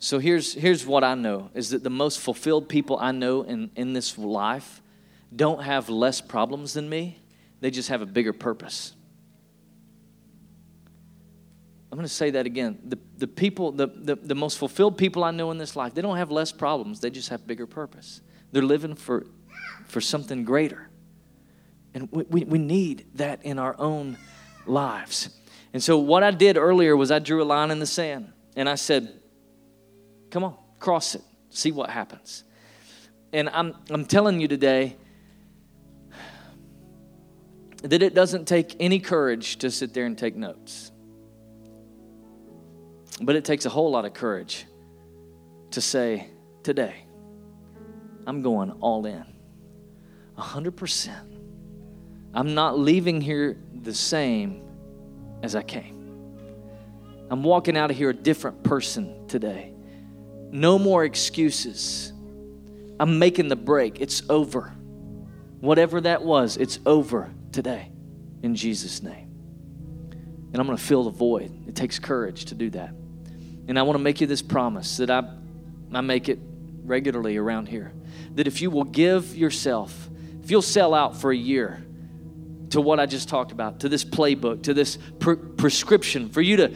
So 0.00 0.18
here's, 0.18 0.54
here's 0.54 0.86
what 0.86 1.02
I 1.02 1.14
know 1.14 1.50
is 1.54 1.70
that 1.70 1.82
the 1.82 1.90
most 1.90 2.20
fulfilled 2.20 2.68
people 2.68 2.98
I 3.00 3.12
know 3.12 3.42
in, 3.42 3.70
in 3.74 3.92
this 3.92 4.16
life 4.16 4.80
don't 5.34 5.62
have 5.62 5.88
less 5.88 6.20
problems 6.20 6.74
than 6.74 6.88
me, 6.88 7.20
they 7.60 7.70
just 7.70 7.88
have 7.88 8.00
a 8.00 8.06
bigger 8.06 8.32
purpose. 8.32 8.94
I'm 11.90 11.96
going 11.96 12.06
to 12.06 12.14
say 12.14 12.30
that 12.30 12.46
again. 12.46 12.78
The, 12.84 12.98
the 13.16 13.26
people, 13.26 13.72
the, 13.72 13.88
the, 13.88 14.14
the 14.14 14.34
most 14.34 14.58
fulfilled 14.58 14.98
people 14.98 15.24
I 15.24 15.30
know 15.30 15.50
in 15.50 15.58
this 15.58 15.74
life, 15.74 15.94
they 15.94 16.02
don't 16.02 16.16
have 16.16 16.30
less 16.30 16.52
problems, 16.52 17.00
they 17.00 17.10
just 17.10 17.30
have 17.30 17.46
bigger 17.46 17.66
purpose. 17.66 18.20
They're 18.52 18.62
living 18.62 18.94
for, 18.94 19.26
for 19.86 20.00
something 20.00 20.44
greater. 20.44 20.88
And 21.94 22.08
we, 22.12 22.24
we, 22.24 22.44
we 22.44 22.58
need 22.58 23.06
that 23.14 23.42
in 23.42 23.58
our 23.58 23.74
own 23.78 24.18
lives. 24.66 25.30
And 25.72 25.82
so, 25.82 25.98
what 25.98 26.22
I 26.22 26.30
did 26.30 26.56
earlier 26.56 26.96
was 26.96 27.10
I 27.10 27.18
drew 27.18 27.42
a 27.42 27.44
line 27.44 27.70
in 27.70 27.78
the 27.78 27.86
sand 27.86 28.32
and 28.54 28.68
I 28.68 28.74
said, 28.74 29.17
Come 30.30 30.44
on, 30.44 30.56
cross 30.78 31.14
it, 31.14 31.22
see 31.50 31.72
what 31.72 31.90
happens. 31.90 32.44
And 33.32 33.48
I'm, 33.50 33.74
I'm 33.90 34.04
telling 34.04 34.40
you 34.40 34.48
today 34.48 34.96
that 37.82 38.02
it 38.02 38.14
doesn't 38.14 38.46
take 38.46 38.76
any 38.80 38.98
courage 38.98 39.56
to 39.58 39.70
sit 39.70 39.94
there 39.94 40.06
and 40.06 40.16
take 40.16 40.34
notes. 40.34 40.90
But 43.20 43.36
it 43.36 43.44
takes 43.44 43.66
a 43.66 43.68
whole 43.68 43.90
lot 43.90 44.04
of 44.04 44.14
courage 44.14 44.66
to 45.72 45.80
say, 45.80 46.28
today, 46.62 46.94
I'm 48.26 48.42
going 48.42 48.72
all 48.80 49.06
in. 49.06 49.24
100%. 50.36 51.10
I'm 52.34 52.54
not 52.54 52.78
leaving 52.78 53.20
here 53.20 53.58
the 53.82 53.94
same 53.94 54.62
as 55.42 55.56
I 55.56 55.62
came. 55.62 55.96
I'm 57.30 57.42
walking 57.42 57.76
out 57.76 57.90
of 57.90 57.96
here 57.96 58.10
a 58.10 58.14
different 58.14 58.62
person 58.62 59.26
today. 59.28 59.72
No 60.50 60.78
more 60.78 61.04
excuses. 61.04 62.12
I'm 63.00 63.18
making 63.18 63.48
the 63.48 63.56
break. 63.56 64.00
It's 64.00 64.22
over. 64.28 64.74
Whatever 65.60 66.00
that 66.02 66.22
was, 66.22 66.56
it's 66.56 66.78
over 66.86 67.32
today 67.52 67.90
in 68.42 68.54
Jesus' 68.54 69.02
name. 69.02 69.28
And 70.52 70.56
I'm 70.56 70.66
going 70.66 70.78
to 70.78 70.82
fill 70.82 71.04
the 71.04 71.10
void. 71.10 71.68
It 71.68 71.74
takes 71.74 71.98
courage 71.98 72.46
to 72.46 72.54
do 72.54 72.70
that. 72.70 72.90
And 73.68 73.78
I 73.78 73.82
want 73.82 73.98
to 73.98 74.02
make 74.02 74.20
you 74.20 74.26
this 74.26 74.40
promise 74.40 74.96
that 74.96 75.10
I, 75.10 75.28
I 75.92 76.00
make 76.00 76.28
it 76.28 76.38
regularly 76.84 77.36
around 77.36 77.68
here 77.68 77.92
that 78.34 78.46
if 78.46 78.62
you 78.62 78.70
will 78.70 78.84
give 78.84 79.36
yourself, 79.36 80.08
if 80.42 80.50
you'll 80.50 80.62
sell 80.62 80.94
out 80.94 81.16
for 81.16 81.30
a 81.30 81.36
year 81.36 81.84
to 82.70 82.80
what 82.80 83.00
I 83.00 83.06
just 83.06 83.28
talked 83.28 83.52
about, 83.52 83.80
to 83.80 83.88
this 83.88 84.04
playbook, 84.04 84.62
to 84.64 84.74
this 84.74 84.98
pre- 85.18 85.36
prescription 85.36 86.28
for 86.28 86.40
you 86.40 86.56
to, 86.58 86.74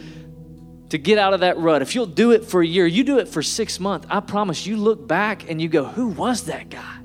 to 0.93 0.99
get 0.99 1.17
out 1.17 1.33
of 1.33 1.39
that 1.39 1.57
rut, 1.57 1.81
if 1.81 1.95
you'll 1.95 2.05
do 2.05 2.33
it 2.33 2.45
for 2.45 2.61
a 2.61 2.67
year, 2.67 2.85
you 2.85 3.03
do 3.03 3.17
it 3.17 3.27
for 3.27 3.41
six 3.41 3.79
months, 3.79 4.05
I 4.11 4.19
promise 4.19 4.67
you 4.67 4.77
look 4.77 5.07
back 5.07 5.49
and 5.49 5.59
you 5.59 5.67
go, 5.67 5.85
Who 5.85 6.09
was 6.09 6.43
that 6.43 6.69
guy? 6.69 6.97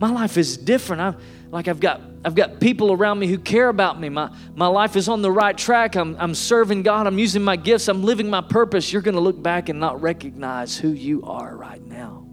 My 0.00 0.10
life 0.10 0.36
is 0.36 0.56
different. 0.56 1.00
I'm 1.00 1.16
like 1.52 1.68
I've 1.68 1.78
got 1.78 2.00
I've 2.24 2.34
got 2.34 2.58
people 2.58 2.90
around 2.90 3.20
me 3.20 3.28
who 3.28 3.38
care 3.38 3.68
about 3.68 4.00
me. 4.00 4.08
My, 4.08 4.34
my 4.56 4.66
life 4.66 4.96
is 4.96 5.08
on 5.08 5.22
the 5.22 5.30
right 5.30 5.56
track. 5.56 5.94
I'm, 5.94 6.16
I'm 6.18 6.34
serving 6.34 6.82
God. 6.82 7.06
I'm 7.06 7.20
using 7.20 7.44
my 7.44 7.54
gifts. 7.54 7.86
I'm 7.86 8.02
living 8.02 8.28
my 8.28 8.40
purpose. 8.40 8.92
You're 8.92 9.02
going 9.02 9.14
to 9.14 9.20
look 9.20 9.40
back 9.40 9.68
and 9.68 9.78
not 9.78 10.02
recognize 10.02 10.76
who 10.76 10.88
you 10.88 11.22
are 11.22 11.56
right 11.56 11.86
now. 11.86 12.26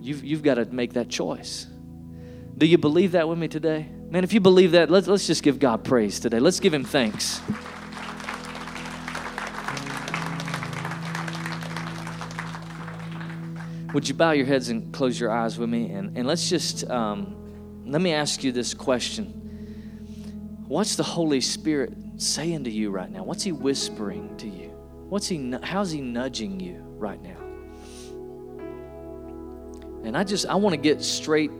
You've, 0.00 0.24
you've 0.24 0.42
got 0.42 0.54
to 0.54 0.64
make 0.64 0.94
that 0.94 1.08
choice. 1.08 1.68
Do 2.58 2.66
you 2.66 2.78
believe 2.78 3.12
that 3.12 3.28
with 3.28 3.38
me 3.38 3.46
today? 3.46 3.86
Man, 4.10 4.24
if 4.24 4.32
you 4.32 4.40
believe 4.40 4.72
that, 4.72 4.90
let's, 4.90 5.06
let's 5.06 5.28
just 5.28 5.44
give 5.44 5.60
God 5.60 5.84
praise 5.84 6.18
today. 6.18 6.40
Let's 6.40 6.58
give 6.58 6.74
Him 6.74 6.82
thanks. 6.82 7.40
Would 13.94 14.08
you 14.08 14.14
bow 14.14 14.32
your 14.32 14.46
heads 14.46 14.68
and 14.68 14.92
close 14.92 15.18
your 15.18 15.30
eyes 15.30 15.56
with 15.56 15.70
me? 15.70 15.90
And, 15.90 16.18
and 16.18 16.26
let's 16.26 16.50
just. 16.50 16.88
Um, 16.90 17.40
let 17.86 18.00
me 18.00 18.12
ask 18.12 18.42
you 18.42 18.50
this 18.50 18.74
question 18.74 20.64
What's 20.66 20.96
the 20.96 21.02
Holy 21.02 21.40
Spirit 21.40 21.94
saying 22.16 22.64
to 22.64 22.70
you 22.70 22.90
right 22.90 23.10
now? 23.10 23.22
What's 23.22 23.42
He 23.42 23.52
whispering 23.52 24.36
to 24.38 24.48
you? 24.48 24.70
What's 25.08 25.28
he, 25.28 25.54
how's 25.62 25.90
He 25.90 26.00
nudging 26.00 26.58
you 26.58 26.82
right 26.96 27.22
now? 27.22 27.36
And 30.04 30.16
I 30.16 30.24
just, 30.24 30.46
I 30.46 30.54
want 30.54 30.74
to 30.74 30.80
get 30.80 31.02
straight 31.02 31.50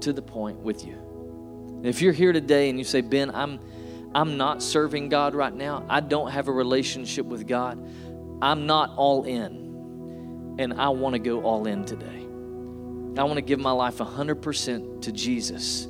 to 0.00 0.12
the 0.12 0.22
point 0.22 0.58
with 0.58 0.84
you. 0.84 1.80
If 1.84 2.02
you're 2.02 2.12
here 2.12 2.32
today 2.32 2.68
and 2.68 2.78
you 2.78 2.84
say, 2.84 3.00
Ben, 3.00 3.30
I'm, 3.30 3.60
I'm 4.14 4.36
not 4.36 4.62
serving 4.62 5.08
God 5.08 5.34
right 5.34 5.54
now, 5.54 5.84
I 5.88 6.00
don't 6.00 6.30
have 6.30 6.48
a 6.48 6.52
relationship 6.52 7.26
with 7.26 7.46
God, 7.46 7.78
I'm 8.42 8.66
not 8.66 8.94
all 8.96 9.24
in, 9.24 9.65
and 10.58 10.74
I 10.74 10.88
want 10.88 11.14
to 11.14 11.18
go 11.18 11.42
all 11.42 11.66
in 11.66 11.84
today. 11.84 12.26
I 13.18 13.24
want 13.24 13.36
to 13.36 13.42
give 13.42 13.58
my 13.58 13.72
life 13.72 13.98
100% 13.98 15.02
to 15.02 15.12
Jesus. 15.12 15.86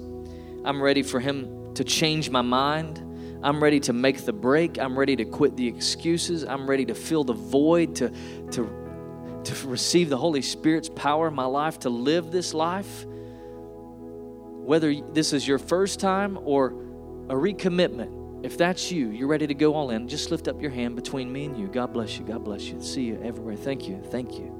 I'm 0.64 0.80
ready 0.80 1.02
for 1.02 1.20
Him 1.20 1.74
to 1.74 1.84
change 1.84 2.30
my 2.30 2.42
mind. 2.42 3.02
I'm 3.42 3.62
ready 3.62 3.80
to 3.80 3.92
make 3.92 4.24
the 4.24 4.32
break. 4.32 4.78
I'm 4.78 4.98
ready 4.98 5.16
to 5.16 5.24
quit 5.24 5.56
the 5.56 5.66
excuses. 5.66 6.44
I'm 6.44 6.68
ready 6.68 6.84
to 6.86 6.94
fill 6.94 7.24
the 7.24 7.32
void, 7.32 7.96
to, 7.96 8.10
to, 8.52 9.42
to 9.44 9.68
receive 9.68 10.08
the 10.08 10.16
Holy 10.16 10.42
Spirit's 10.42 10.88
power 10.88 11.28
in 11.28 11.34
my 11.34 11.44
life, 11.44 11.80
to 11.80 11.90
live 11.90 12.30
this 12.30 12.54
life. 12.54 13.04
Whether 13.06 14.94
this 15.12 15.32
is 15.32 15.46
your 15.46 15.58
first 15.58 16.00
time 16.00 16.38
or 16.42 16.68
a 17.28 17.34
recommitment, 17.34 18.44
if 18.44 18.56
that's 18.56 18.90
you, 18.90 19.10
you're 19.10 19.28
ready 19.28 19.46
to 19.46 19.54
go 19.54 19.74
all 19.74 19.90
in, 19.90 20.08
just 20.08 20.30
lift 20.30 20.48
up 20.48 20.60
your 20.60 20.70
hand 20.70 20.96
between 20.96 21.32
me 21.32 21.44
and 21.44 21.56
you. 21.56 21.66
God 21.66 21.92
bless 21.92 22.18
you. 22.18 22.24
God 22.24 22.44
bless 22.44 22.62
you. 22.62 22.80
See 22.80 23.02
you 23.02 23.20
everywhere. 23.22 23.56
Thank 23.56 23.88
you. 23.88 24.00
Thank 24.10 24.34
you. 24.38 24.55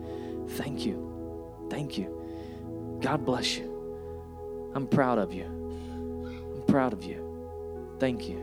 Thank 0.48 0.86
you. 0.86 1.68
Thank 1.70 1.98
you. 1.98 2.98
God 3.00 3.24
bless 3.24 3.56
you. 3.56 4.70
I'm 4.74 4.86
proud 4.86 5.18
of 5.18 5.32
you. 5.32 5.44
I'm 5.44 6.62
proud 6.66 6.92
of 6.92 7.04
you. 7.04 7.96
Thank 7.98 8.28
you. 8.28 8.38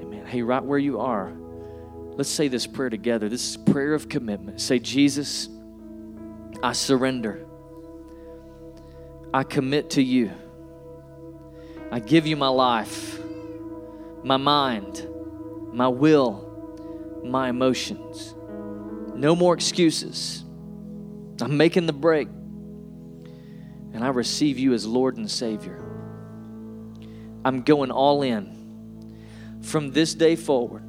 Amen. 0.00 0.26
Hey, 0.26 0.42
right 0.42 0.62
where 0.62 0.78
you 0.78 1.00
are, 1.00 1.32
let's 2.16 2.30
say 2.30 2.48
this 2.48 2.66
prayer 2.66 2.90
together. 2.90 3.28
This 3.28 3.50
is 3.50 3.56
prayer 3.56 3.94
of 3.94 4.08
commitment. 4.08 4.60
Say, 4.60 4.78
Jesus, 4.78 5.48
I 6.62 6.72
surrender. 6.72 7.46
I 9.32 9.44
commit 9.44 9.90
to 9.90 10.02
you. 10.02 10.32
I 11.92 12.00
give 12.00 12.26
you 12.26 12.36
my 12.36 12.48
life, 12.48 13.20
my 14.22 14.36
mind, 14.36 15.08
my 15.72 15.88
will, 15.88 17.20
my 17.24 17.48
emotions. 17.48 18.34
No 19.20 19.36
more 19.36 19.52
excuses. 19.52 20.42
I'm 21.42 21.58
making 21.58 21.84
the 21.84 21.92
break 21.92 22.26
and 23.92 24.02
I 24.02 24.08
receive 24.08 24.58
you 24.58 24.72
as 24.72 24.86
Lord 24.86 25.18
and 25.18 25.30
Savior. 25.30 25.84
I'm 27.44 27.60
going 27.60 27.90
all 27.90 28.22
in. 28.22 28.56
from 29.60 29.90
this 29.90 30.14
day 30.14 30.36
forward, 30.36 30.82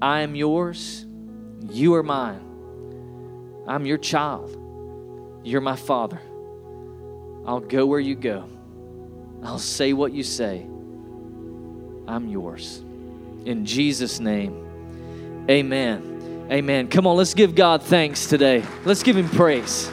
I 0.00 0.20
am 0.20 0.36
yours, 0.36 1.04
you 1.68 1.94
are 1.94 2.04
mine. 2.04 3.64
I'm 3.66 3.86
your 3.86 3.98
child, 3.98 4.56
you're 5.42 5.60
my 5.60 5.74
father. 5.74 6.20
I'll 7.44 7.58
go 7.58 7.86
where 7.86 7.98
you 7.98 8.14
go, 8.14 8.48
I'll 9.42 9.58
say 9.58 9.92
what 9.94 10.12
you 10.12 10.22
say. 10.22 10.64
I'm 12.06 12.28
yours. 12.28 12.84
In 13.44 13.66
Jesus' 13.66 14.20
name, 14.20 15.44
amen. 15.50 16.11
Amen. 16.52 16.88
Come 16.88 17.06
on, 17.06 17.16
let's 17.16 17.32
give 17.32 17.54
God 17.54 17.82
thanks 17.82 18.26
today. 18.26 18.62
Let's 18.84 19.02
give 19.02 19.16
Him 19.16 19.28
praise. 19.30 19.90